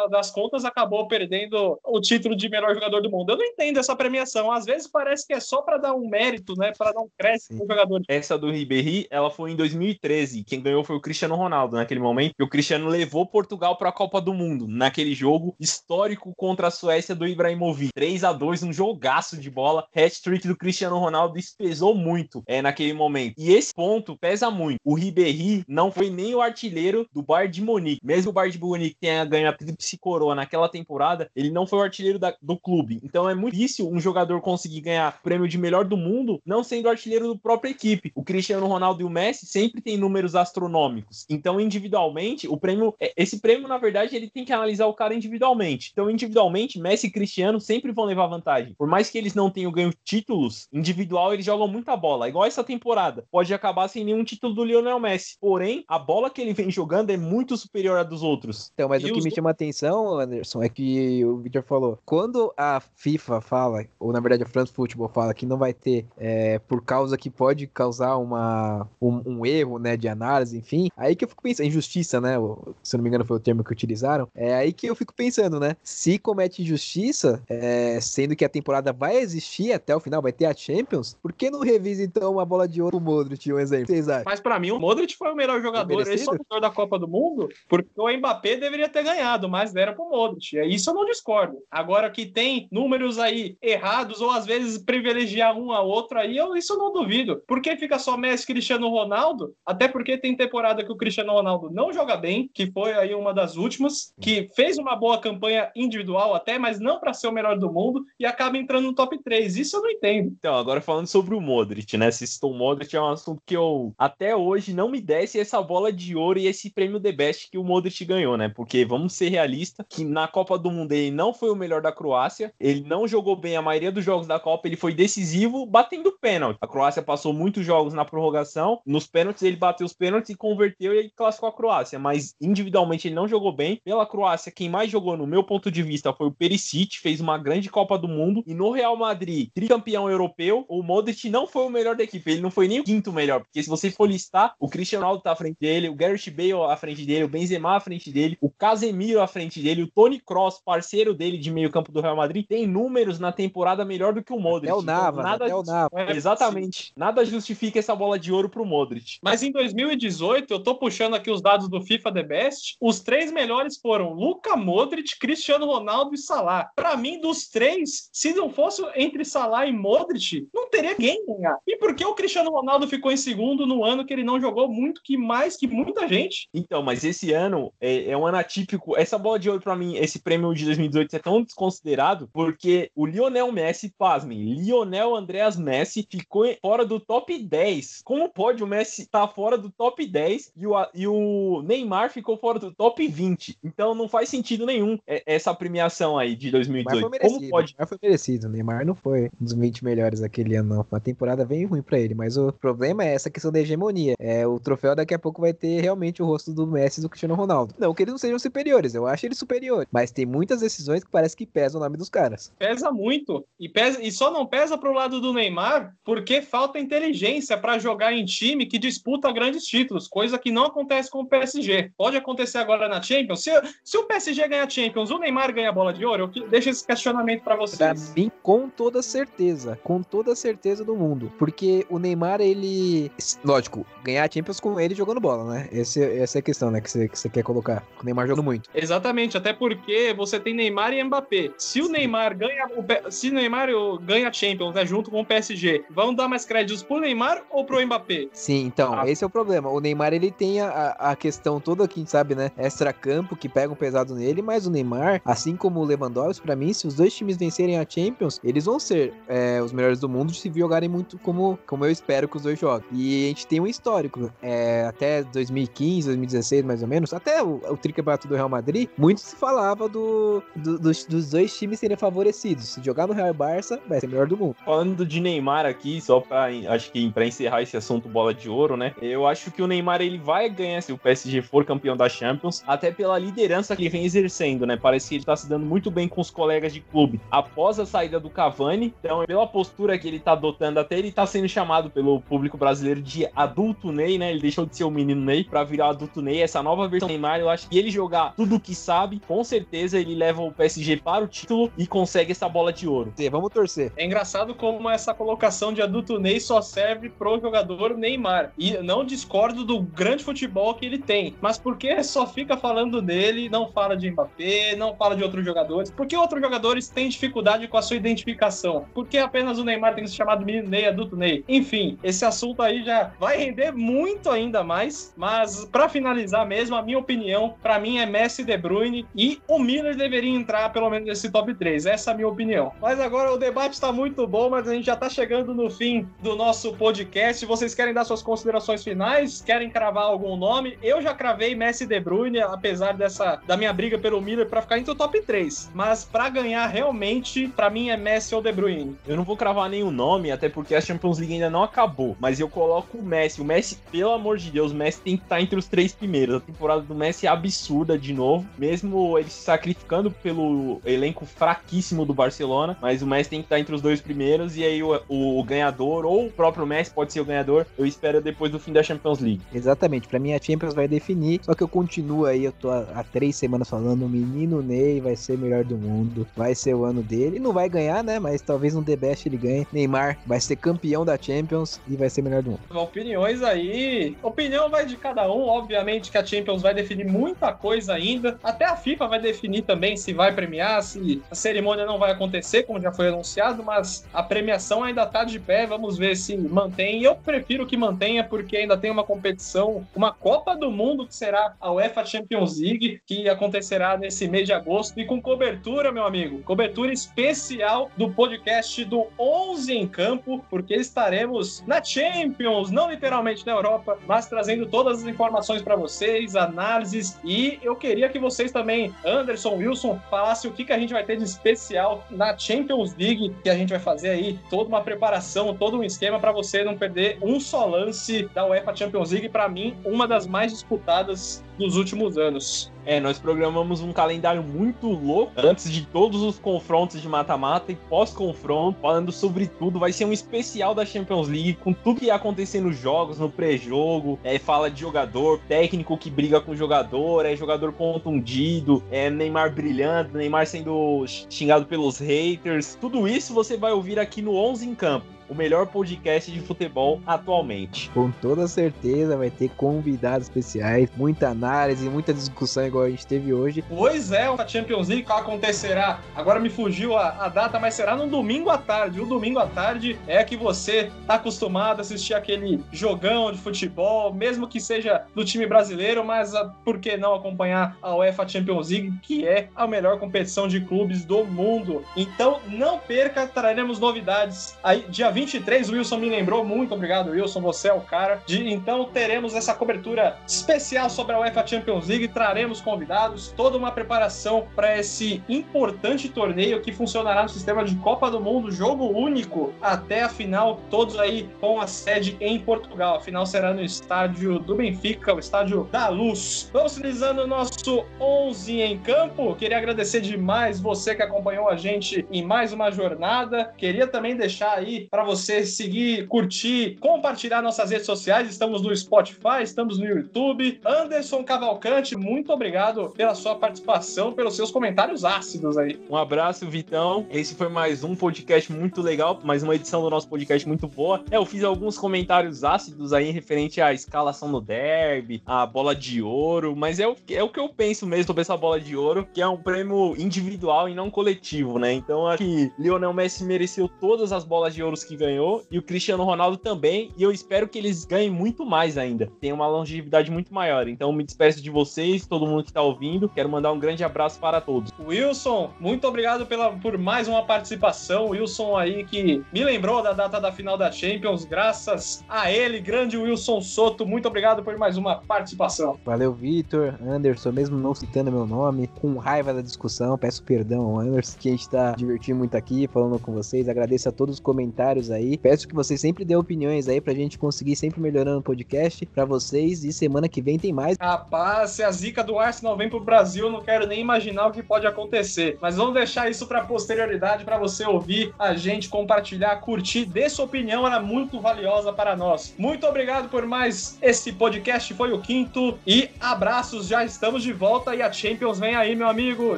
das 0.10 0.32
contas 0.32 0.66
acabou 0.66 1.08
perdendo 1.08 1.80
o 1.84 2.00
título 2.02 2.36
de 2.36 2.50
melhor 2.50 2.74
jogador 2.74 3.02
do 3.02 3.10
mundo. 3.10 3.32
Eu 3.32 3.38
não 3.38 3.46
entendo 3.46 3.80
essa 3.80 3.96
premiação. 3.96 4.52
Às 4.52 4.66
vezes 4.66 4.88
parece 4.88 5.26
que 5.26 5.34
é 5.34 5.40
só 5.40 5.62
para 5.62 5.78
dar 5.78 5.94
um 5.94 6.08
mérito, 6.08 6.56
né, 6.58 6.72
para 6.78 6.92
dar 6.92 7.02
um 7.02 7.10
crédito 7.18 7.56
pro 7.56 7.68
jogador. 7.68 8.02
Essa 8.08 8.38
do 8.38 8.52
Ribéry, 8.52 9.08
ela 9.10 9.30
foi 9.30 9.52
em 9.52 9.56
2013. 9.56 10.44
Quem 10.44 10.62
ganhou 10.62 10.84
foi 10.84 10.96
o 10.96 11.02
Cristiano 11.02 11.36
Ronaldo 11.36 11.76
naquele 11.76 12.00
momento. 12.00 12.34
E 12.40 12.44
o 12.44 12.50
Cristiano 12.50 12.88
levou 12.88 13.26
Portugal 13.26 13.78
para 13.78 13.90
a 13.90 13.94
Copa 13.94 14.20
do 14.22 14.34
Mundo, 14.34 14.68
naquele 14.68 15.14
jogo 15.14 15.56
histórico 15.60 16.34
contra 16.36 16.68
a 16.68 16.72
Suécia 16.72 17.16
do 17.16 17.28
Ibrahimovic. 17.28 17.92
3 17.94 18.24
a 18.24 18.34
2 18.34 18.64
um 18.64 18.74
jogaço 18.74 19.38
de 19.38 19.50
bola. 19.50 19.88
Hat-trick 19.96 20.48
do 20.48 20.58
Cristiano 20.58 20.98
Ronaldo. 20.98 21.38
Isso 21.38 21.56
pesou 21.58 21.96
muito 21.96 22.44
é, 22.48 22.62
naquele 22.62 22.94
momento. 22.94 23.36
E 23.38 23.52
esse 23.52 23.74
ponto 23.74 24.18
pesa 24.18 24.50
muito. 24.50 24.80
O 24.84 24.96
Ribéry 24.96 25.64
não 25.68 25.92
foi 25.92 26.10
nem 26.10 26.36
o 26.36 26.42
artilheiro 26.42 27.08
do 27.12 27.22
Bayern 27.22 27.54
de 27.54 27.62
Munique. 27.62 28.02
Mesmo 28.04 28.32
o 28.32 28.34
Bayern 28.34 28.58
de 28.58 28.64
Munique 28.64 28.98
tenha 29.00 29.26
ganho 29.26 29.50
a 29.50 29.54
tríplice 29.74 29.98
coroa 29.98 30.36
naquela 30.36 30.70
temporada, 30.70 31.30
ele 31.36 31.50
não 31.50 31.66
foi 31.66 31.80
o 31.80 31.84
artilheiro 31.84 32.20
da- 32.20 32.36
do 32.42 32.58
clube. 32.58 33.00
Então 33.04 33.30
é 33.30 33.36
muito 33.36 33.54
difícil 33.56 33.90
um 33.90 34.00
jogador 34.00 34.40
conseguir 34.42 34.82
ganhar 34.82 35.18
o 35.20 35.24
prêmio 35.24 35.48
de 35.48 35.58
melhor 35.58 35.86
do 35.86 35.98
mundo 35.98 36.42
não 36.46 36.64
sendo 36.64 36.90
artilheiro 36.90 37.28
do 37.28 37.38
própria 37.38 37.70
equipe. 37.70 38.12
O 38.16 38.24
Cristiano 38.24 38.66
Ronaldo 38.68 39.02
e 39.02 39.06
o 39.06 39.10
Messi 39.10 39.46
sempre 39.46 39.82
têm 39.82 39.98
números 39.98 40.36
astronômicos. 40.36 41.26
Então, 41.30 41.60
individualmente, 41.60 42.48
o 42.48 42.58
prêmio, 42.58 42.94
é- 43.00 43.14
esse 43.18 43.40
prêmio, 43.40 43.68
na 43.68 43.78
verdade, 43.78 44.16
ele 44.16 44.30
tem 44.30 44.46
que 44.46 44.54
analisar 44.54 44.86
o 44.88 44.94
cara 44.94 45.14
individualmente. 45.14 45.90
Então, 45.92 46.10
individualmente, 46.10 46.80
Messi 46.80 47.08
e 47.08 47.12
Cristiano 47.12 47.60
sempre 47.60 47.92
vão 47.92 48.06
levar 48.06 48.28
vantagem. 48.28 48.74
Por 48.78 48.88
mais 48.88 49.10
que 49.10 49.18
eles 49.18 49.34
não 49.34 49.50
tenham 49.50 49.72
ganho 49.72 49.94
títulos, 50.04 50.68
individual 50.72 51.34
eles 51.34 51.46
jogam 51.46 51.68
muita 51.68 51.96
bola. 51.96 52.30
Igual 52.30 52.46
essa 52.46 52.64
temporada. 52.64 53.26
Pode 53.32 53.54
acabar 53.54 53.88
sem 53.88 54.04
nenhum 54.04 54.24
título 54.24 54.54
do 54.54 54.64
Lionel 54.64 55.00
Messi. 55.00 55.38
Porém, 55.40 55.84
a 55.88 55.98
bola 56.00 56.30
que 56.30 56.42
ele 56.42 56.54
vem 56.54 56.70
jogando 56.70 57.10
é 57.10 57.18
muito 57.18 57.58
superior 57.58 57.98
à 57.98 58.04
dos 58.04 58.24
outros. 58.24 58.72
Então, 58.74 58.90
mas 58.90 59.04
E 59.04 59.12
o 59.12 59.14
que 59.14 59.22
me 59.22 59.34
chama 59.34 59.54
atenção, 59.64 60.20
Anderson, 60.20 60.62
é 60.62 60.70
que 60.70 61.24
o 61.26 61.38
Victor 61.38 61.64
falou, 61.64 61.98
quando 62.06 62.54
a 62.58 62.82
FIFA 62.96 63.42
fala, 63.42 63.86
ou 64.00 64.12
na 64.12 64.20
verdade 64.20 64.44
a 64.44 64.46
France 64.46 64.72
Football 64.72 65.10
fala 65.10 65.34
que 65.34 65.46
não 65.46 65.58
vai 65.58 65.74
ter, 65.74 66.06
é, 66.18 66.60
por 66.60 66.84
causa 66.84 67.18
que 67.18 67.30
pode 67.30 67.68
causar 67.68 68.18
uma, 68.18 68.88
um, 69.02 69.22
um 69.26 69.46
erro, 69.46 69.80
né, 69.80 69.96
de 69.96 70.08
análise, 70.08 70.58
enfim, 70.58 70.90
aí 70.98 71.16
que 71.16 71.24
eu 71.24 71.30
fico 71.30 71.42
pensando, 71.42 71.68
injustiça, 71.68 72.20
né, 72.20 72.36
se 72.84 72.98
não 72.98 73.04
me 73.04 73.10
engano 73.10 73.26
foi 73.26 73.38
o 73.38 73.40
termo 73.40 73.64
que 73.64 73.72
utilizaram, 73.72 74.28
é 74.36 74.54
aí 74.54 74.74
que 74.74 74.88
eu 74.88 74.96
fico 74.96 75.14
pensando, 75.14 75.60
né, 75.60 75.76
se 75.84 76.20
comete 76.20 76.62
injustiça, 76.62 77.42
é, 77.48 78.00
sendo 78.02 78.36
que 78.36 78.46
a 78.46 78.50
temporada 78.50 78.92
vai 78.92 79.18
existir 79.18 79.72
até 79.72 79.96
o 79.96 80.00
final, 80.00 80.22
vai 80.22 80.32
ter 80.32 80.46
a 80.46 80.54
Champions, 80.54 81.18
por 81.22 81.32
que 81.32 81.50
não 81.50 81.62
revisa 81.62 82.04
então 82.04 82.34
uma 82.34 82.46
bola 82.46 82.68
de 82.68 82.82
ouro 82.82 82.98
pro 82.98 83.06
Modric, 83.06 83.52
um 83.52 83.60
exemplo? 83.60 83.88
Vocês 83.88 84.10
acham? 84.10 84.24
Mas 84.26 84.40
pra 84.40 84.60
mim 84.60 84.72
o 84.72 84.80
Modric 84.80 85.16
foi 85.16 85.32
o 85.32 85.36
melhor 85.36 85.62
jogador, 85.62 86.02
esse 86.02 86.24
é 86.24 86.26
jogador 86.26 86.60
da 86.60 86.70
Copa 86.70 87.00
do 87.00 87.08
Mundo, 87.08 87.50
porque 87.68 87.90
o 87.98 88.10
Mbappé 88.10 88.58
deveria 88.58 88.90
ter 88.90 89.04
ganhado, 89.04 89.50
mais 89.54 89.72
deram 89.72 89.94
pro 89.94 90.10
Modric. 90.10 90.58
É 90.58 90.66
isso 90.66 90.90
eu 90.90 90.96
não 90.96 91.06
discordo. 91.06 91.60
Agora 91.70 92.10
que 92.10 92.26
tem 92.26 92.68
números 92.72 93.20
aí 93.20 93.56
errados 93.62 94.20
ou 94.20 94.32
às 94.32 94.48
vezes 94.48 94.80
privilegiar 94.80 95.56
um 95.56 95.72
a 95.72 95.82
outro 95.82 96.18
aí, 96.18 96.36
eu, 96.36 96.56
isso 96.56 96.74
eu 96.74 96.78
não 96.80 96.92
duvido. 96.92 97.44
Por 97.48 97.62
que 97.62 97.78
fica 97.78 98.00
só 98.00 98.18
Messi 98.18 98.48
Cristiano 98.48 98.90
Ronaldo? 98.90 99.54
Até 99.64 99.88
porque 99.88 100.18
tem 100.18 100.36
temporada 100.36 100.84
que 100.84 100.92
o 100.92 100.98
Cristiano 100.98 101.34
Ronaldo 101.34 101.70
não 101.70 101.94
joga 101.94 102.18
bem, 102.18 102.50
que 102.52 102.72
foi 102.72 102.94
aí 102.94 103.14
uma 103.14 103.32
das 103.32 103.56
últimas, 103.56 104.12
que 104.20 104.50
fez 104.56 104.80
uma 104.80 104.96
boa 104.96 105.20
campanha 105.20 105.72
individual 105.76 106.34
até, 106.34 106.58
mas 106.58 106.80
não 106.80 107.00
para 107.00 107.14
ser 107.14 107.28
o 107.28 107.32
melhor 107.32 107.60
do 107.60 107.72
mundo 107.72 108.04
e 108.20 108.26
acaba 108.26 108.58
entrando 108.58 108.86
no 108.86 108.96
top 108.96 109.22
3. 109.22 109.56
Isso 109.56 109.78
eu 109.78 109.84
não 109.84 109.92
entendo. 109.92 110.34
Então, 110.40 110.56
agora 110.56 110.82
falando 110.82 111.06
sobre 111.06 111.36
o 111.36 111.42
Modric, 111.42 111.96
né? 111.96 112.10
Se 112.10 112.26
citou 112.26 112.52
o 112.52 112.58
Modric 112.58 112.96
é 112.96 113.02
um 113.02 113.10
assunto 113.10 113.42
que 113.46 113.56
eu 113.56 113.94
até 114.00 114.36
hoje 114.36 114.74
não 114.74 114.90
me 114.90 115.00
desse 115.00 115.40
essa 115.40 115.62
bola 115.62 115.94
de 115.94 116.16
ouro 116.16 116.40
e 116.40 116.48
esse 116.48 116.72
prêmio 116.72 117.00
The 117.00 117.12
Best 117.12 117.52
que 117.52 117.58
o 117.60 117.64
Modric 117.64 118.04
ganhou, 118.04 118.36
né? 118.36 118.50
Porque 118.50 118.84
vamos 118.84 119.14
ser 119.14 119.30
realistas, 119.34 119.86
que 119.90 120.06
na 120.06 120.28
Copa 120.28 120.58
do 120.58 120.72
Mundo 120.72 120.92
ele 120.92 121.12
não 121.12 121.34
foi 121.34 121.50
o 121.50 121.56
melhor 121.56 121.82
da 121.82 121.92
Croácia, 121.92 122.54
ele 122.60 122.82
não 122.82 123.08
jogou 123.08 123.36
bem 123.36 123.56
a 123.56 123.62
maioria 123.62 123.92
dos 123.92 124.06
jogos 124.06 124.28
da 124.28 124.40
Copa, 124.40 124.68
ele 124.68 124.78
foi 124.78 124.94
decisivo 124.94 125.66
batendo 125.66 126.12
pênalti. 126.22 126.58
A 126.62 126.68
Croácia 126.68 127.02
passou 127.02 127.34
muitos 127.34 127.66
jogos 127.66 127.94
na 127.94 128.06
prorrogação, 128.06 128.80
nos 128.86 129.08
pênaltis 129.08 129.44
ele 129.44 129.58
bateu 129.58 129.86
os 129.86 129.94
pênaltis 129.94 130.30
e 130.30 130.36
converteu 130.36 130.94
e 130.94 131.10
classificou 131.16 131.50
a 131.50 131.54
Croácia, 131.54 131.98
mas 131.98 132.36
individualmente 132.40 133.08
ele 133.08 133.16
não 133.16 133.28
jogou 133.28 133.52
bem. 133.52 133.80
Pela 133.84 134.06
Croácia, 134.06 134.52
quem 134.52 134.70
mais 134.70 134.90
jogou 134.92 135.18
no 135.18 135.28
meu 135.28 135.44
ponto 135.44 135.72
de 135.72 135.82
vista 135.82 136.14
foi 136.14 136.28
o 136.28 136.32
Perisic, 136.32 137.00
fez 137.00 137.20
uma 137.20 137.38
grande 137.38 137.70
Copa 137.70 137.98
do 137.98 138.08
Mundo 138.08 138.44
e 138.46 138.54
no 138.54 138.72
Real 138.72 138.96
Madrid, 138.96 139.50
tricampeão 139.54 140.10
europeu, 140.10 140.66
o 140.70 140.84
Modric 140.84 141.30
não 141.30 141.48
foi 141.48 141.66
o 141.66 141.70
melhor 141.70 141.96
da 141.96 142.04
equipe, 142.04 142.32
ele 142.32 142.42
não 142.42 142.52
foi 142.52 142.68
nem 142.68 142.80
o 142.80 142.84
quinto 142.84 143.12
melhor, 143.12 143.42
porque 143.42 143.64
se 143.64 143.70
você 143.70 143.90
for 143.90 144.08
listar, 144.08 144.54
o 144.60 144.70
Cristiano 144.70 145.04
Ronaldo 145.04 145.24
tá 145.24 145.32
à 145.32 145.36
frente 145.36 145.58
dele, 145.60 145.90
o 145.90 145.96
Gareth 145.96 146.30
Bale 146.32 146.54
à 146.72 146.78
frente 146.78 147.06
dele, 147.06 147.24
o 147.24 147.28
Benzema 147.28 147.76
à 147.76 147.80
frente 147.80 148.12
dele, 148.12 148.38
o 148.40 148.50
Casemiro 148.50 149.22
à 149.24 149.28
frente 149.28 149.62
dele, 149.62 149.84
o 149.84 149.88
Tony 149.88 150.20
Kroos, 150.20 150.60
parceiro 150.64 151.14
dele 151.14 151.38
de 151.38 151.52
meio 151.52 151.72
campo 151.72 151.92
do 151.92 152.02
Real 152.02 152.16
Madrid, 152.16 152.46
tem 152.48 152.68
números 152.68 153.20
na 153.20 153.32
temporada 153.32 153.86
melhor 153.86 154.14
do 154.14 154.24
que 154.24 154.34
o 154.34 154.40
Modric. 154.40 154.70
É 154.70 154.76
o 154.76 154.82
Navas, 154.82 155.20
então, 155.20 155.24
nada, 155.24 155.46
até 155.46 155.56
o 155.56 155.64
Navas. 155.64 156.10
É, 156.10 156.12
exatamente. 156.16 156.94
Nada 156.96 157.26
justifica 157.26 157.80
essa 157.80 157.96
bola 157.96 158.20
de 158.20 158.32
ouro 158.32 158.50
pro 158.50 158.66
Modric. 158.66 159.18
Mas 159.22 159.44
em 159.44 159.52
2018, 159.52 160.54
eu 160.54 160.60
tô 160.62 160.76
puxando 160.76 161.16
aqui 161.16 161.32
os 161.32 161.42
dados 161.42 161.70
do 161.70 161.82
FIFA 161.82 162.12
The 162.12 162.24
Best, 162.24 162.78
os 162.80 163.00
três 163.00 163.32
melhores 163.32 163.78
foram 163.78 164.14
Luka 164.14 164.56
Modric, 164.56 165.18
Cristiano 165.20 165.66
Ronaldo 165.66 166.14
e 166.14 166.18
Salah. 166.18 166.70
Para 166.76 166.96
mim, 166.98 167.20
dos 167.20 167.48
três, 167.48 168.10
se 168.12 168.34
não 168.34 168.50
fosse 168.50 168.84
entre 168.96 169.26
Salah 169.26 169.66
e 169.66 169.72
Modric, 169.72 170.48
não 170.54 170.70
teria 170.70 170.96
quem 170.96 171.26
ganhar. 171.26 171.58
E 171.68 171.78
por 171.78 171.96
que 171.96 172.06
o 172.06 172.14
Cristiano 172.14 172.52
Ronaldo 172.52 172.88
ficou 172.88 173.12
em 173.12 173.18
segundo 173.18 173.66
no 173.66 173.84
ano 173.84 174.06
que 174.06 174.14
ele 174.14 174.24
não 174.24 174.40
jogou 174.40 174.68
muito 174.68 175.02
que 175.04 175.18
mais 175.18 175.56
que 175.56 175.68
muita 175.68 176.08
gente? 176.08 176.48
Então, 176.54 176.82
mas 176.82 177.04
esse 177.04 177.32
ano 177.34 177.74
é, 177.80 178.10
é 178.12 178.18
um 178.18 178.26
ano 178.26 178.38
atípico. 178.38 178.98
Essa 178.98 179.13
bola 179.18 179.40
de 179.40 179.50
ouro 179.50 179.62
para 179.62 179.76
mim, 179.76 179.96
esse 179.96 180.20
prêmio 180.20 180.54
de 180.54 180.66
2018 180.66 181.16
é 181.16 181.20
tão 181.20 181.42
desconsiderado 181.42 182.30
porque 182.32 182.92
o 182.96 183.06
Lionel 183.06 183.52
Messi, 183.52 183.94
pasmem, 183.98 184.54
Lionel 184.54 185.16
Andreas 185.16 185.56
Messi 185.56 186.08
ficou 186.10 186.46
fora 186.62 186.86
do 186.86 187.00
top 187.00 187.38
10. 187.38 188.02
Como 188.04 188.30
pode 188.30 188.64
o 188.64 188.68
Messi 188.68 189.04
estar 189.04 189.28
tá 189.28 189.34
fora 189.34 189.58
do 189.58 189.70
top 189.70 190.06
10 190.06 190.54
e 190.56 190.68
o, 190.68 190.74
e 190.94 191.08
o 191.08 191.62
Neymar 191.64 192.12
ficou 192.12 192.38
fora 192.38 192.60
do 192.60 192.74
top 192.74 193.08
20? 193.08 193.58
Então 193.64 193.96
não 193.96 194.08
faz 194.08 194.30
sentido 194.30 194.66
nenhum 194.66 194.98
essa 195.08 195.54
premiação 195.54 196.18
aí 196.18 196.36
de 196.36 196.52
2018. 196.52 197.10
Como 197.22 197.50
pode? 197.50 197.74
Neymar 197.74 197.88
foi 197.88 197.98
merecido. 198.02 198.48
O 198.48 198.50
Neymar 198.50 198.86
não 198.86 198.96
foi 198.96 199.30
um 199.40 199.46
dos 199.46 199.54
20 199.54 199.84
melhores 199.84 200.20
daquele 200.20 200.56
ano, 200.56 200.76
não. 200.76 200.86
Uma 200.92 201.00
temporada 201.00 201.46
bem 201.46 201.66
ruim 201.66 201.82
para 201.82 202.00
ele, 202.00 202.14
mas 202.14 202.38
o 202.38 202.52
problema 202.52 203.04
é 203.04 203.14
essa 203.14 203.30
questão 203.30 203.52
da 203.52 203.60
hegemonia. 203.60 204.16
É, 204.20 204.46
o 204.46 204.60
troféu 204.60 204.96
daqui 204.96 205.14
a 205.14 205.20
pouco 205.20 205.42
vai 205.42 205.54
ter 205.54 205.82
realmente 205.82 206.22
o 206.22 206.26
rosto 206.26 206.54
do 206.54 206.68
Messi 206.68 207.00
e 207.00 207.04
do 207.04 207.10
Cristiano 207.10 207.36
Ronaldo. 207.36 207.74
Não 207.78 207.94
que 207.94 208.04
eles 208.04 208.14
não 208.14 208.18
sejam 208.18 208.40
superiores, 208.40 208.96
eu 208.96 209.03
acho 209.08 209.26
eles 209.26 209.38
superiores, 209.38 209.88
mas 209.92 210.12
tem 210.12 210.26
muitas 210.26 210.62
decisões 210.62 211.04
que 211.04 211.10
parece 211.10 211.36
que 211.36 211.46
pesam 211.46 211.80
o 211.80 211.84
nome 211.84 211.98
dos 211.98 212.10
caras. 212.10 212.52
Pesa 212.58 212.92
muito. 212.92 213.46
E, 213.60 213.68
pesa, 213.70 214.02
e 214.02 214.12
só 214.12 214.32
não 214.32 214.46
pesa 214.46 214.78
pro 214.78 214.94
lado 214.94 215.20
do 215.20 215.34
Neymar 215.34 215.94
porque 216.04 216.42
falta 216.42 216.80
inteligência 216.80 217.58
para 217.58 217.80
jogar 217.80 218.14
em 218.14 218.26
time 218.26 218.66
que 218.66 218.78
disputa 218.78 219.32
grandes 219.32 219.64
títulos, 219.66 220.08
coisa 220.08 220.38
que 220.38 220.52
não 220.52 220.66
acontece 220.66 221.10
com 221.10 221.22
o 221.22 221.26
PSG. 221.26 221.92
Pode 221.98 222.18
acontecer 222.18 222.58
agora 222.58 222.88
na 222.88 223.02
Champions. 223.02 223.44
Se, 223.44 223.52
se 223.84 223.98
o 223.98 224.06
PSG 224.06 224.48
ganhar 224.48 224.70
Champions, 224.70 225.12
o 225.12 225.20
Neymar 225.20 225.54
ganha 225.54 225.70
a 225.70 225.74
bola 225.74 225.94
de 225.94 226.06
ouro, 226.06 226.32
eu 226.36 226.48
deixo 226.48 226.70
esse 226.70 226.86
questionamento 226.86 227.44
para 227.44 227.56
vocês. 227.56 227.78
Pra 227.78 227.94
mim, 228.16 228.32
com 228.42 228.70
toda 228.70 229.02
certeza. 229.02 229.80
Com 229.84 230.02
toda 230.02 230.36
certeza 230.36 230.84
do 230.84 230.96
mundo. 230.96 231.32
Porque 231.38 231.86
o 231.90 232.00
Neymar, 232.00 232.42
ele. 232.42 233.12
Lógico, 233.44 233.86
ganhar 234.04 234.24
a 234.24 234.32
Champions 234.32 234.60
com 234.60 234.80
ele 234.80 234.96
jogando 234.96 235.20
bola, 235.20 235.54
né? 235.54 235.70
Esse, 235.72 236.04
essa 236.04 236.38
é 236.38 236.40
a 236.40 236.44
questão, 236.44 236.72
né? 236.72 236.82
Que 236.82 236.90
você, 236.90 237.08
que 237.08 237.30
quer 237.30 237.44
colocar. 237.44 237.84
O 238.02 238.06
Neymar 238.06 238.28
jogando 238.28 238.44
muito. 238.44 238.70
Exatamente, 238.94 239.36
até 239.36 239.52
porque 239.52 240.14
você 240.16 240.40
tem 240.40 240.54
Neymar 240.54 240.94
e 240.94 241.04
Mbappé. 241.04 241.52
Se 241.58 241.82
o 241.82 241.90
Neymar 241.90 242.38
ganha. 242.38 242.68
O, 242.68 243.12
se 243.12 243.30
o 243.30 243.34
Neymar 243.34 243.70
ganha 244.02 244.30
a 244.30 244.34
Champions, 244.34 244.76
né? 244.76 244.86
Junto 244.86 245.10
com 245.10 245.22
o 245.22 245.26
PSG, 245.26 245.86
vão 245.90 246.14
dar 246.14 246.28
mais 246.28 246.46
créditos 246.46 246.84
pro 246.84 247.00
Neymar 247.00 247.42
ou 247.50 247.66
pro 247.66 247.84
Mbappé? 247.84 248.28
Sim, 248.32 248.66
então, 248.66 248.94
ah. 248.94 249.10
esse 249.10 249.24
é 249.24 249.28
o 249.28 249.30
problema. 249.30 249.70
O 249.70 249.80
Neymar, 249.80 250.14
ele 250.14 250.30
tem 250.30 250.62
a, 250.62 250.96
a 251.00 251.16
questão 251.16 251.60
toda 251.60 251.88
que 251.88 252.00
a 252.00 252.02
gente 252.02 252.12
sabe, 252.12 252.36
né? 252.36 252.52
Extra-campo, 252.56 253.36
que 253.36 253.50
pega 253.50 253.74
um 253.74 253.76
pesado 253.76 254.14
nele, 254.14 254.44
mas 254.44 254.68
o 254.68 254.70
Neymar, 254.70 255.22
assim 255.26 255.56
como 255.56 255.80
o 255.80 255.84
Lewandowski, 255.84 256.46
para 256.46 256.56
mim, 256.56 256.72
se 256.72 256.86
os 256.86 256.94
dois 256.94 257.16
times 257.16 257.36
vencerem 257.36 257.80
a 257.80 257.86
Champions, 257.88 258.40
eles 258.44 258.66
vão 258.66 258.80
ser 258.80 259.12
é, 259.28 259.60
os 259.62 259.74
melhores 259.74 260.00
do 260.00 260.08
mundo 260.08 260.34
se 260.34 260.52
jogarem 260.56 260.88
muito 260.88 261.18
como, 261.18 261.58
como 261.66 261.84
eu 261.84 261.92
espero 261.92 262.28
que 262.28 262.38
os 262.38 262.44
dois 262.44 262.60
joguem. 262.60 262.88
E 262.92 263.26
a 263.26 263.28
gente 263.30 263.48
tem 263.48 263.60
um 263.60 263.66
histórico. 263.66 264.32
É, 264.42 264.86
até 264.88 265.24
2015, 265.24 266.08
2016, 266.08 266.64
mais 266.64 266.82
ou 266.84 266.88
menos, 266.88 267.12
até 267.12 267.42
o, 267.42 267.60
o 267.70 267.78
tricampeonato 267.78 268.28
do 268.28 268.36
Real 268.36 268.50
Madrid, 268.50 268.83
muito 268.98 269.22
se 269.22 269.36
falava 269.36 269.88
do, 269.88 270.44
do 270.56 270.80
dos, 270.80 271.06
dos, 271.06 271.30
dois 271.32 271.58
times 271.58 271.80
serem 271.80 271.98
favorecidos. 271.98 272.70
Se 272.70 272.84
jogar 272.84 273.08
no 273.08 273.14
Real 273.14 273.34
Barça, 273.34 273.80
vai 273.88 274.00
ser 274.00 274.08
o 274.08 274.10
melhor 274.10 274.28
do 274.28 274.38
mundo. 274.38 274.56
Falando 274.66 275.06
de 275.06 275.20
Neymar 275.20 275.66
aqui, 275.66 276.02
só 276.02 276.20
pra, 276.20 276.48
acho 276.70 276.92
que 276.92 277.12
pra 277.12 277.26
encerrar 277.26 277.62
esse 277.62 277.78
assunto 277.78 278.10
bola 278.10 278.34
de 278.34 278.50
ouro, 278.50 278.76
né? 278.78 278.94
Eu 279.02 279.28
acho 279.28 279.52
que 279.52 279.62
o 279.62 279.68
Neymar 279.68 280.02
ele 280.02 280.18
vai 280.18 280.50
ganhar 280.50 280.82
se 280.82 280.92
o 280.92 280.98
PSG 280.98 281.42
for 281.42 281.66
campeão 281.66 281.96
da 281.96 282.10
Champions, 282.10 282.64
até 282.68 282.92
pela 282.92 283.18
liderança 283.18 283.76
que 283.76 283.84
ele 283.84 283.90
vem 283.90 284.06
exercendo, 284.06 284.66
né? 284.66 284.78
Parece 284.78 285.10
que 285.10 285.16
ele 285.16 285.24
tá 285.24 285.36
se 285.36 285.48
dando 285.48 285.66
muito 285.66 285.90
bem 285.90 286.08
com 286.08 286.22
os 286.22 286.30
colegas 286.30 286.74
de 286.74 286.82
clube. 286.82 287.20
Após 287.32 287.80
a 287.80 287.86
saída 287.86 288.20
do 288.20 288.30
Cavani, 288.30 288.94
então 289.00 289.26
pela 289.26 289.48
postura 289.48 289.98
que 289.98 290.08
ele 290.08 290.20
tá 290.20 290.34
adotando, 290.34 290.80
até 290.80 290.98
ele 290.98 291.12
tá 291.12 291.26
sendo 291.26 291.48
chamado 291.48 291.90
pelo 291.90 292.22
público 292.22 292.58
brasileiro 292.58 293.02
de 293.02 293.28
adulto 293.36 293.92
Ney, 293.92 294.18
né? 294.18 294.32
Ele 294.32 294.42
deixou 294.42 294.66
de 294.66 294.76
ser 294.76 294.84
o 294.84 294.92
menino 294.92 295.22
Ney 295.22 295.44
pra 295.44 295.64
virar 295.64 295.90
adulto 295.90 296.22
Ney. 296.22 296.42
Essa 296.42 296.62
nova 296.62 296.88
versão 296.88 297.08
do 297.08 297.12
Neymar, 297.12 297.40
eu 297.40 297.50
acho 297.50 297.68
que 297.70 297.78
ele 297.78 297.90
jogar 297.90 298.34
tudo 298.36 298.56
o 298.56 298.60
que 298.74 298.76
sabe, 298.76 299.22
com 299.28 299.44
certeza 299.44 300.00
ele 300.00 300.16
leva 300.16 300.42
o 300.42 300.52
PSG 300.52 300.98
para 300.98 301.24
o 301.24 301.28
título 301.28 301.72
e 301.78 301.86
consegue 301.86 302.32
essa 302.32 302.50
bola 302.50 302.74
de 302.74 302.88
ouro. 302.88 303.14
Vamos 303.32 303.52
torcer. 303.52 303.92
É 303.96 304.04
engraçado 304.04 304.56
como 304.56 304.90
essa 304.90 305.14
colocação 305.14 305.72
de 305.72 305.82
adulto 305.82 306.20
Ney 306.20 306.40
só 306.40 306.60
serve 306.60 307.08
pro 307.08 307.40
jogador 307.40 307.96
Neymar. 307.96 308.52
E 308.58 308.78
não 308.80 309.06
discordo 309.06 309.64
do 309.64 309.80
grande 309.80 310.24
futebol 310.24 310.74
que 310.74 310.88
ele 310.88 310.98
tem. 310.98 311.36
Mas 311.40 311.60
por 311.60 311.78
que 311.78 312.04
só 312.04 312.26
fica 312.26 312.58
falando 312.58 313.00
dele, 313.00 313.48
não 313.48 313.72
fala 313.72 313.96
de 313.96 314.10
Mbappé, 314.10 314.76
não 314.76 314.96
fala 314.96 315.16
de 315.16 315.24
outros 315.24 315.46
jogadores? 315.46 315.92
Por 315.92 316.08
que 316.08 316.18
outros 316.18 316.42
jogadores 316.42 316.90
têm 316.90 317.10
dificuldade 317.10 317.68
com 317.68 317.78
a 317.78 317.82
sua 317.82 317.98
identificação? 317.98 318.86
Por 318.94 319.08
que 319.08 319.20
apenas 319.20 319.60
o 319.60 319.64
Neymar 319.64 319.94
tem 319.94 320.04
que 320.04 320.10
ser 320.10 320.16
chamado 320.16 320.44
menino 320.44 320.68
Ney, 320.68 320.88
adulto 320.88 321.16
Ney? 321.16 321.44
Enfim, 321.48 322.00
esse 322.04 322.26
assunto 322.26 322.64
aí 322.64 322.84
já 322.84 323.12
vai 323.20 323.38
render 323.38 323.72
muito 323.72 324.32
ainda 324.32 324.64
mais. 324.64 325.14
Mas 325.16 325.64
para 325.66 325.88
finalizar 325.88 326.48
mesmo, 326.48 326.76
a 326.76 326.82
minha 326.82 326.98
opinião, 326.98 327.56
para 327.62 327.78
mim 327.78 328.00
é 328.00 328.06
Messi 328.06 328.44
De 328.44 328.63
Bruyne 328.64 329.06
e 329.14 329.42
o 329.46 329.60
Miller 329.60 329.96
deveria 329.96 330.34
entrar 330.34 330.72
pelo 330.72 330.90
menos 330.90 331.08
nesse 331.08 331.30
top 331.30 331.54
3. 331.54 331.86
Essa 331.86 332.12
é 332.12 332.14
a 332.14 332.16
minha 332.16 332.28
opinião. 332.28 332.72
Mas 332.82 333.00
agora 333.00 333.34
o 333.34 333.38
debate 333.38 333.74
está 333.74 333.92
muito 333.92 334.26
bom, 334.26 334.50
mas 334.50 334.68
a 334.68 334.74
gente 334.74 334.86
já 334.86 334.94
está 334.94 335.10
chegando 335.10 335.54
no 335.54 335.70
fim 335.70 336.08
do 336.22 336.36
nosso 336.36 336.74
podcast. 336.74 337.46
Vocês 337.46 337.76
querem 337.76 337.94
dar 337.94 338.06
suas 338.06 338.22
considerações 338.22 338.84
finais? 338.84 339.42
Querem 339.42 339.70
cravar 339.70 340.06
algum 340.06 340.38
nome? 340.38 340.78
Eu 340.82 341.02
já 341.02 341.14
cravei 341.14 341.54
Messi 341.54 341.84
e 341.84 341.88
De 341.88 342.00
Bruyne, 342.00 342.40
apesar 342.40 342.94
dessa 342.94 343.42
da 343.46 343.58
minha 343.58 343.74
briga 343.74 343.98
pelo 343.98 344.22
Miller 344.22 344.48
para 344.48 344.62
ficar 344.62 344.80
entre 344.80 344.92
o 344.92 344.96
top 344.96 345.22
3. 345.22 345.72
Mas 345.74 346.06
para 346.06 346.30
ganhar 346.30 346.66
realmente, 346.68 347.50
para 347.50 347.70
mim 347.70 347.90
é 347.90 347.98
Messi 347.98 348.34
ou 348.34 348.42
De 348.42 348.52
Bruyne. 348.52 348.96
Eu 349.06 349.18
não 349.18 349.24
vou 349.26 349.36
cravar 349.36 349.70
nenhum 349.70 349.92
nome, 349.92 350.32
até 350.32 350.48
porque 350.48 350.74
a 350.74 350.82
Champions 350.82 351.20
League 351.20 351.34
ainda 351.34 351.50
não 351.50 351.64
acabou. 351.64 352.16
Mas 352.20 352.40
eu 352.40 352.48
coloco 352.48 352.98
o 352.98 353.04
Messi. 353.04 353.42
O 353.42 353.46
Messi, 353.46 353.78
pelo 353.92 354.12
amor 354.12 354.38
de 354.38 354.50
Deus, 354.50 354.72
o 354.72 354.76
Messi 354.76 355.02
tem 355.02 355.18
que 355.18 355.24
estar 355.24 355.42
entre 355.42 355.60
os 355.60 355.68
três 355.68 355.94
primeiros. 355.94 356.38
A 356.38 356.40
temporada 356.40 356.82
do 356.82 356.96
Messi 356.96 357.28
é 357.28 357.30
absurda 357.30 357.98
de 357.98 358.14
novo. 358.14 358.46
Mesmo 358.58 359.18
ele 359.18 359.30
se 359.30 359.44
sacrificando 359.44 360.12
pelo 360.12 360.82
elenco 360.86 361.26
fraquíssimo 361.26 362.06
do 362.06 362.14
Barcelona. 362.14 362.78
Mas 362.82 363.02
o 363.02 363.08
Messi 363.08 363.30
tem 363.30 363.40
que 363.40 363.46
estar 363.46 363.60
entre 363.60 363.74
os 363.74 363.82
dois 363.82 364.02
primeiros. 364.02 364.58
E 364.58 364.64
aí 364.64 364.84
o, 364.84 365.00
o, 365.08 365.40
o 365.40 365.44
ganhador, 365.44 366.06
ou 366.06 366.28
o 366.28 366.32
próprio 366.32 366.66
Messi 366.66 366.92
pode 366.92 367.14
ser 367.14 367.20
o 367.20 367.26
ganhador. 367.26 367.66
Eu 367.78 367.86
espero 367.86 368.22
depois 368.22 368.52
do 368.52 368.60
fim 368.60 368.72
da 368.72 368.84
Champions 368.84 369.20
League. 369.20 369.42
Exatamente. 369.54 370.08
Para 370.08 370.20
mim 370.20 370.34
a 370.34 370.40
Champions 370.42 370.74
vai 370.74 370.88
definir. 370.88 371.40
Só 371.44 371.54
que 371.54 371.64
eu 371.64 371.68
continuo 371.68 372.26
aí, 372.26 372.44
eu 372.46 372.52
tô 372.52 372.70
há, 372.70 372.86
há 372.96 373.04
três 373.04 373.36
semanas 373.36 373.70
falando, 373.70 374.06
o 374.06 374.10
menino 374.10 374.62
Ney 374.62 375.02
vai 375.02 375.16
ser 375.16 375.36
o 375.36 375.38
melhor 375.38 375.64
do 375.64 375.78
mundo. 375.78 376.28
Vai 376.36 376.56
ser 376.56 376.74
o 376.74 376.84
ano 376.84 377.02
dele. 377.02 377.40
Não 377.40 377.54
vai 377.54 377.70
ganhar, 377.70 378.04
né? 378.04 378.20
Mas 378.20 378.42
talvez 378.42 378.74
no 378.74 378.84
The 378.84 378.96
Best 378.96 379.28
ele 379.28 379.38
ganhe. 379.38 379.68
Neymar 379.72 380.18
vai 380.26 380.40
ser 380.40 380.56
campeão 380.56 381.06
da 381.06 381.18
Champions 381.18 381.80
e 381.88 381.96
vai 381.96 382.10
ser 382.10 382.22
o 382.22 382.24
melhor 382.24 382.44
do 382.44 382.52
mundo. 382.52 382.62
Opiniões 382.74 383.42
aí. 383.42 384.16
Opinião 384.22 384.70
vai 384.70 384.86
de 384.86 384.96
cada 384.96 385.32
um. 385.32 385.48
Obviamente 385.48 386.12
que 386.12 386.18
a 386.18 386.26
Champions 386.26 386.62
vai 386.62 386.74
definir 386.74 387.06
muita 387.06 387.52
coisa 387.52 387.94
ainda. 387.94 388.33
Até 388.44 388.66
a 388.66 388.76
FIFA 388.76 389.08
vai 389.08 389.20
definir 389.20 389.64
também 389.64 389.98
se 389.98 390.14
vai 390.14 390.34
premiar, 390.34 390.82
se 390.84 391.22
a 391.30 391.36
cerimônia 391.36 391.86
não 391.86 391.98
vai 391.98 392.12
acontecer, 392.12 392.64
como 392.64 392.82
já 392.82 392.92
foi 392.92 393.08
anunciado, 393.10 393.64
mas 393.64 394.08
a 394.14 394.24
premiação 394.24 394.84
ainda 394.84 395.06
tá 395.06 395.24
de 395.24 395.40
pé. 395.40 395.66
Vamos 395.66 395.98
ver 395.98 396.16
se 396.16 396.38
mantém. 396.38 397.04
Eu 397.04 397.16
prefiro 397.16 397.66
que 397.66 397.78
mantenha, 397.78 398.24
porque 398.24 398.58
ainda 398.58 398.78
tem 398.78 398.92
uma 398.92 399.04
competição, 399.04 399.86
uma 399.96 400.12
Copa 400.12 400.56
do 400.56 400.72
Mundo, 400.72 401.08
que 401.08 401.16
será 401.16 401.54
a 401.60 401.72
UEFA 401.72 402.06
Champions 402.06 402.60
League, 402.60 403.02
que 403.06 403.28
acontecerá 403.30 403.98
nesse 403.98 404.28
mês 404.28 404.46
de 404.46 404.54
agosto. 404.54 405.00
E 405.00 405.06
com 405.06 405.22
cobertura, 405.22 405.92
meu 405.92 406.06
amigo, 406.06 406.42
cobertura 406.44 406.92
especial 406.92 407.92
do 407.98 408.10
podcast 408.12 408.84
do 408.86 409.08
11 409.18 409.74
em 409.74 409.88
Campo, 409.88 410.44
porque 410.50 410.76
estaremos 410.76 411.64
na 411.68 411.84
Champions, 411.84 412.72
não 412.72 412.90
literalmente 412.90 413.46
na 413.46 413.54
Europa, 413.54 413.98
mas 414.08 414.28
trazendo 414.28 414.66
todas 414.66 415.00
as 415.00 415.08
informações 415.08 415.62
para 415.62 415.76
vocês, 415.76 416.36
análises. 416.36 417.20
E 417.24 417.60
eu 417.62 417.76
queria 417.76 418.10
que 418.10 418.20
vocês 418.24 418.52
também, 418.52 418.94
Anderson, 419.06 419.56
Wilson, 419.56 420.00
falassem 420.10 420.50
o 420.50 420.54
que, 420.54 420.66
que 420.66 420.74
a 420.74 420.80
gente 420.80 420.94
vai 420.94 421.04
ter 421.04 421.18
de 421.18 421.24
especial 421.24 422.06
na 422.10 422.36
Champions 422.38 422.96
League, 422.96 423.36
que 423.44 423.50
a 423.50 423.56
gente 423.56 423.70
vai 423.70 423.80
fazer 423.80 424.10
aí 424.10 424.40
toda 424.50 424.70
uma 424.70 424.82
preparação, 424.82 425.56
todo 425.56 425.78
um 425.78 425.84
esquema 425.84 426.20
para 426.20 426.32
você 426.32 426.64
não 426.64 426.78
perder 426.78 427.18
um 427.22 427.40
só 427.40 427.66
lance 427.66 428.30
da 428.34 428.48
UEFA 428.48 428.76
Champions 428.76 429.12
League. 429.12 429.30
Para 429.30 429.48
mim, 429.48 429.76
uma 429.86 430.08
das 430.08 430.26
mais 430.26 430.52
disputadas 430.52 431.44
dos 431.58 431.76
últimos 431.78 432.18
anos. 432.18 432.72
É, 432.86 433.00
nós 433.00 433.18
programamos 433.18 433.82
um 433.82 433.94
calendário 433.94 434.44
muito 434.44 434.88
louco 434.88 435.32
antes 435.38 435.72
de 435.72 435.86
todos 435.86 436.22
os 436.22 436.38
confrontos 436.38 437.02
de 437.02 437.08
mata-mata 437.08 437.72
e 437.72 437.76
pós-confronto, 437.76 438.80
falando 438.82 439.12
sobre 439.12 439.48
tudo. 439.48 439.80
Vai 439.80 439.94
ser 439.94 440.06
um 440.06 440.12
especial 440.12 440.76
da 440.76 440.86
Champions 440.86 441.30
League 441.30 441.54
com 441.56 441.72
tudo 441.72 442.02
que 442.02 442.08
ia 442.08 442.16
acontecer 442.16 442.60
nos 442.60 442.78
jogos, 442.78 443.20
no 443.20 443.30
pré-jogo. 443.30 444.20
É, 444.24 444.38
fala 444.38 444.70
de 444.70 444.82
jogador, 444.82 445.40
técnico 445.48 445.98
que 445.98 446.10
briga 446.10 446.42
com 446.42 446.56
jogador, 446.56 447.26
é 447.26 447.36
jogador 447.36 447.72
contundido, 447.72 448.84
é 448.92 449.10
Neymar 449.10 449.54
brilhando, 449.54 450.18
Neymar 450.18 450.46
sendo 450.46 451.06
xingado 451.30 451.66
pelos 451.66 452.00
haters. 452.00 452.78
Tudo 452.80 453.08
isso 453.08 453.34
você 453.34 453.56
vai 453.56 453.72
ouvir 453.72 453.98
aqui 453.98 454.22
no 454.22 454.36
11 454.36 454.68
em 454.68 454.76
Campo 454.76 455.14
o 455.30 455.36
melhor 455.36 455.68
podcast 455.68 456.32
de 456.32 456.40
futebol 456.40 457.02
atualmente. 457.06 457.90
Com 457.94 458.12
toda 458.12 458.48
certeza 458.48 459.18
vai 459.18 459.30
ter 459.30 459.50
convidados 459.50 460.28
especiais, 460.28 460.90
muita 460.96 461.30
análise, 461.30 461.90
muita 461.90 462.14
discussão 462.14 462.66
igual 462.66 462.86
a 462.86 462.90
gente 462.90 463.08
teve 463.08 463.34
hoje. 463.34 463.64
Pois 463.68 464.12
é, 464.12 464.26
a 464.26 464.48
Champions 464.48 464.88
League 464.88 465.06
acontecerá. 465.10 466.00
Agora 466.16 466.40
me 466.40 466.50
fugiu 466.50 466.98
a, 466.98 467.26
a 467.26 467.30
data, 467.30 467.60
mas 467.60 467.74
será 467.74 467.96
no 467.96 468.08
domingo 468.08 468.50
à 468.50 468.58
tarde. 468.58 469.02
O 469.02 469.06
domingo 469.06 469.40
à 469.40 469.48
tarde 469.48 470.00
é 470.08 470.24
que 470.24 470.36
você 470.38 470.92
tá 471.08 471.16
acostumado 471.16 471.80
a 471.80 471.82
assistir 471.82 472.14
aquele 472.14 472.64
jogão 472.72 473.32
de 473.32 473.38
futebol, 473.38 474.14
mesmo 474.14 474.48
que 474.48 474.60
seja 474.60 475.04
do 475.16 475.26
time 475.26 475.46
brasileiro, 475.46 476.04
mas 476.04 476.36
a, 476.36 476.42
ah, 476.42 476.54
por 476.64 476.80
que 476.80 476.98
não 476.98 477.16
acompanhar 477.16 477.78
a 477.82 477.96
UEFA 477.96 478.28
Champions 478.28 478.70
League, 478.70 478.94
que 479.02 479.28
é 479.28 479.50
a 479.56 479.66
melhor 479.66 480.00
competição 480.00 480.48
de 480.48 480.62
clubes 480.62 481.06
do 481.06 481.24
mundo. 481.26 481.84
Então 481.96 482.40
não 482.48 482.78
perca, 482.78 483.28
traremos 483.28 483.80
novidades 483.80 484.58
aí 484.64 484.86
dia 484.90 485.10
20 485.10 485.13
23, 485.14 485.70
o 485.70 485.74
Wilson 485.74 485.98
me 485.98 486.10
lembrou. 486.10 486.44
Muito 486.44 486.74
obrigado, 486.74 487.12
Wilson. 487.12 487.42
Você 487.42 487.70
é 487.70 487.74
o 487.74 487.82
cara. 487.82 488.22
De, 488.26 488.52
então 488.52 488.86
teremos 488.86 489.36
essa 489.36 489.54
cobertura 489.54 490.18
especial 490.28 490.90
sobre 490.90 491.16
a 491.16 491.20
UEFA 491.20 491.46
Champions 491.46 491.88
League. 491.88 492.08
Traremos 492.10 492.60
convidados, 492.60 493.34
toda 493.36 493.58
uma 493.58 493.72
preparação 493.72 494.48
para 494.56 494.78
esse 494.78 495.22
importante 495.30 496.10
torneio 496.10 496.62
que 496.62 496.72
funcionará 496.72 497.24
no 497.24 497.30
sistema 497.30 497.64
de 497.64 497.76
Copa 497.76 498.10
do 498.10 498.20
Mundo, 498.20 498.52
jogo 498.52 498.86
único 498.86 499.54
até 499.62 500.04
a 500.04 500.10
final, 500.10 500.60
todos 500.70 501.00
aí 501.00 501.30
com 501.40 501.62
a 501.62 501.68
sede 501.68 502.18
em 502.20 502.40
Portugal. 502.40 502.98
A 502.98 503.00
final 503.00 503.26
será 503.26 503.54
no 503.54 503.64
estádio 503.64 504.40
do 504.40 504.56
Benfica, 504.56 505.14
o 505.14 505.20
estádio 505.20 505.68
da 505.72 505.90
Luz. 505.90 506.50
Vamos 506.52 506.76
finalizando 506.76 507.24
o 507.24 507.28
nosso 507.28 507.86
11 508.00 508.62
em 508.62 508.80
campo. 508.80 509.36
Queria 509.36 509.58
agradecer 509.58 510.02
demais 510.02 510.60
você 510.60 510.96
que 510.96 511.04
acompanhou 511.04 511.48
a 511.50 511.56
gente 511.56 512.06
em 512.12 512.24
mais 512.24 512.52
uma 512.52 512.72
jornada. 512.72 513.54
Queria 513.58 513.88
também 513.88 514.16
deixar 514.16 514.58
aí 514.58 514.88
para 514.90 515.03
você 515.04 515.46
seguir, 515.46 516.08
curtir, 516.08 516.78
compartilhar 516.80 517.42
nossas 517.42 517.72
redes 517.72 517.86
sociais. 517.86 518.30
Estamos 518.30 518.62
no 518.62 518.76
Spotify, 518.76 519.42
estamos 519.42 519.78
no 519.78 519.86
YouTube. 519.86 520.60
Anderson 520.66 521.24
Cavalcante, 521.24 521.96
muito 521.96 522.32
obrigado 522.32 522.90
pela 522.90 523.16
sua 523.16 523.36
participação, 523.36 524.14
pelos 524.14 524.36
seus 524.36 524.52
comentários 524.52 525.04
ácidos 525.04 525.58
aí. 525.58 525.80
Um 525.90 525.96
abraço, 525.96 526.48
Vitão. 526.48 527.06
Esse 527.10 527.36
foi 527.36 527.50
mais 527.50 527.84
um 527.84 527.96
podcast 527.96 528.52
muito 528.52 528.82
legal, 528.82 529.20
mais 529.24 529.44
uma 529.44 529.56
edição 529.56 529.82
do 529.82 529.90
nosso 529.90 530.08
podcast 530.08 530.48
muito 530.48 530.68
boa. 530.68 531.04
É, 531.10 531.18
eu 531.18 531.26
fiz 531.26 531.44
alguns 531.44 531.78
comentários 531.78 532.44
ácidos 532.44 532.94
aí 532.94 533.12
referente 533.12 533.62
à 533.62 533.74
escalação 533.74 534.28
no 534.28 534.40
derby, 534.42 535.22
à 535.26 535.46
bola 535.46 535.76
de 535.76 536.02
ouro, 536.02 536.56
mas 536.56 536.80
é 536.80 536.88
o, 536.88 536.96
é 537.10 537.24
o 537.24 537.30
que 537.30 537.40
eu 537.40 537.50
penso 537.50 537.86
mesmo 537.86 538.08
sobre 538.08 538.22
essa 538.22 538.38
bola 538.38 538.60
de 538.60 538.76
ouro, 538.76 539.08
que 539.14 539.22
é 539.22 539.28
um 539.28 539.38
prêmio 539.38 539.96
individual 539.98 540.70
e 540.70 540.76
não 540.76 540.90
coletivo, 540.90 541.58
né? 541.58 541.74
Então 541.74 542.08
acho 542.08 542.24
que 542.24 542.52
Lionel 542.60 542.94
Messi 542.94 543.24
mereceu 543.24 543.68
todas 543.68 544.12
as 544.12 544.24
bolas 544.24 544.54
de 544.54 544.62
ouro 544.62 544.74
que 544.86 544.93
ganhou 544.96 545.44
e 545.50 545.58
o 545.58 545.62
Cristiano 545.62 546.04
Ronaldo 546.04 546.38
também. 546.38 546.92
E 546.98 547.04
eu 547.04 547.12
espero 547.12 547.48
que 547.48 547.58
eles 547.58 547.86
ganhem 547.86 548.10
muito 548.10 548.46
mais 548.46 548.78
ainda. 548.78 549.10
Tem 549.20 549.32
uma 549.32 549.48
longevidade 549.48 550.12
muito 550.12 550.34
maior. 550.34 550.68
Então 550.68 550.92
me 550.92 551.04
despeço 551.04 551.42
de 551.42 551.50
vocês, 551.50 552.06
todo 552.06 552.28
mundo 552.28 552.44
que 552.44 552.50
está 552.50 552.62
ouvindo. 552.62 553.10
Quero 553.10 553.30
mandar 553.30 553.52
um 553.52 553.60
grande 553.60 553.84
abraço 553.84 554.20
para 554.20 554.42
todos. 554.42 554.72
Wilson, 554.80 555.52
muito 555.60 555.88
obrigado 555.88 556.26
pela, 556.26 556.52
por 556.52 556.78
mais 556.78 557.08
uma 557.08 557.24
participação. 557.24 558.10
Wilson 558.10 558.56
aí 558.56 558.84
que 558.84 559.24
me 559.34 559.44
lembrou 559.44 559.82
da 559.82 559.94
data 559.94 560.20
da 560.20 560.32
final 560.32 560.58
da 560.58 560.72
Champions. 560.72 561.26
Graças 561.26 562.04
a 562.08 562.32
ele, 562.32 562.60
grande 562.60 562.98
Wilson 562.98 563.42
Soto. 563.42 563.86
Muito 563.86 564.08
obrigado 564.08 564.44
por 564.44 564.58
mais 564.58 564.78
uma 564.78 564.98
participação. 564.98 565.80
Valeu, 565.86 566.14
Vitor, 566.14 566.76
Anderson, 566.82 567.32
mesmo 567.32 567.58
não 567.58 567.74
citando 567.74 568.12
meu 568.12 568.26
nome, 568.26 568.68
com 568.68 568.98
raiva 568.98 569.34
da 569.34 569.42
discussão. 569.42 569.98
Peço 569.98 570.24
perdão, 570.24 570.80
Anderson, 570.80 571.18
que 571.20 571.30
a 571.30 571.32
gente 571.32 571.42
está 571.42 571.72
divertindo 571.72 572.18
muito 572.18 572.36
aqui, 572.36 572.68
falando 572.68 573.00
com 573.00 573.14
vocês. 573.14 573.50
Agradeço 573.50 573.90
a 573.90 573.92
todos 573.92 574.16
os 574.16 574.20
comentários 574.20 574.83
aí. 574.90 575.18
Peço 575.18 575.48
que 575.48 575.56
vocês 575.56 575.80
sempre 575.80 576.06
dêem 576.06 576.18
opiniões 576.18 576.68
aí 576.68 576.80
pra 576.80 576.94
gente 576.94 577.18
conseguir 577.18 577.56
sempre 577.56 577.82
melhorando 577.82 578.20
o 578.20 578.24
podcast 578.24 578.86
pra 578.86 579.06
vocês. 579.06 579.64
E 579.64 579.74
semana 579.74 580.08
que 580.08 580.22
vem 580.22 580.40
tem 580.40 580.54
mais. 580.54 580.78
Rapaz, 580.80 581.52
se 581.52 581.64
a 581.64 581.72
zica 581.72 582.04
do 582.04 582.20
Arsenal 582.20 582.58
vem 582.58 582.70
pro 582.70 582.80
Brasil, 582.80 583.26
eu 583.26 583.32
não 583.32 583.42
quero 583.42 583.68
nem 583.68 583.80
imaginar 583.80 584.28
o 584.28 584.32
que 584.32 584.44
pode 584.44 584.66
acontecer. 584.68 585.38
Mas 585.42 585.56
vamos 585.56 585.74
deixar 585.74 586.10
isso 586.10 586.28
pra 586.28 586.44
posterioridade, 586.44 587.24
pra 587.24 587.38
você 587.38 587.66
ouvir 587.66 588.14
a 588.18 588.34
gente, 588.34 588.70
compartilhar, 588.70 589.36
curtir. 589.38 589.86
Dê 589.86 590.10
sua 590.10 590.26
opinião, 590.26 590.66
era 590.66 590.80
muito 590.80 591.20
valiosa 591.20 591.72
para 591.72 591.96
nós. 591.96 592.34
Muito 592.38 592.66
obrigado 592.66 593.10
por 593.10 593.26
mais 593.26 593.78
esse 593.82 594.12
podcast, 594.12 594.74
foi 594.74 594.92
o 594.92 595.02
quinto. 595.02 595.58
E 595.66 595.90
abraços, 596.00 596.68
já 596.68 596.84
estamos 596.84 597.24
de 597.24 597.34
volta 597.34 597.76
e 597.76 597.82
a 597.82 597.92
Champions 597.92 598.40
vem 598.40 598.56
aí, 598.56 598.76
meu 598.76 598.88
amigo. 598.88 599.38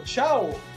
Tchau! 0.00 0.73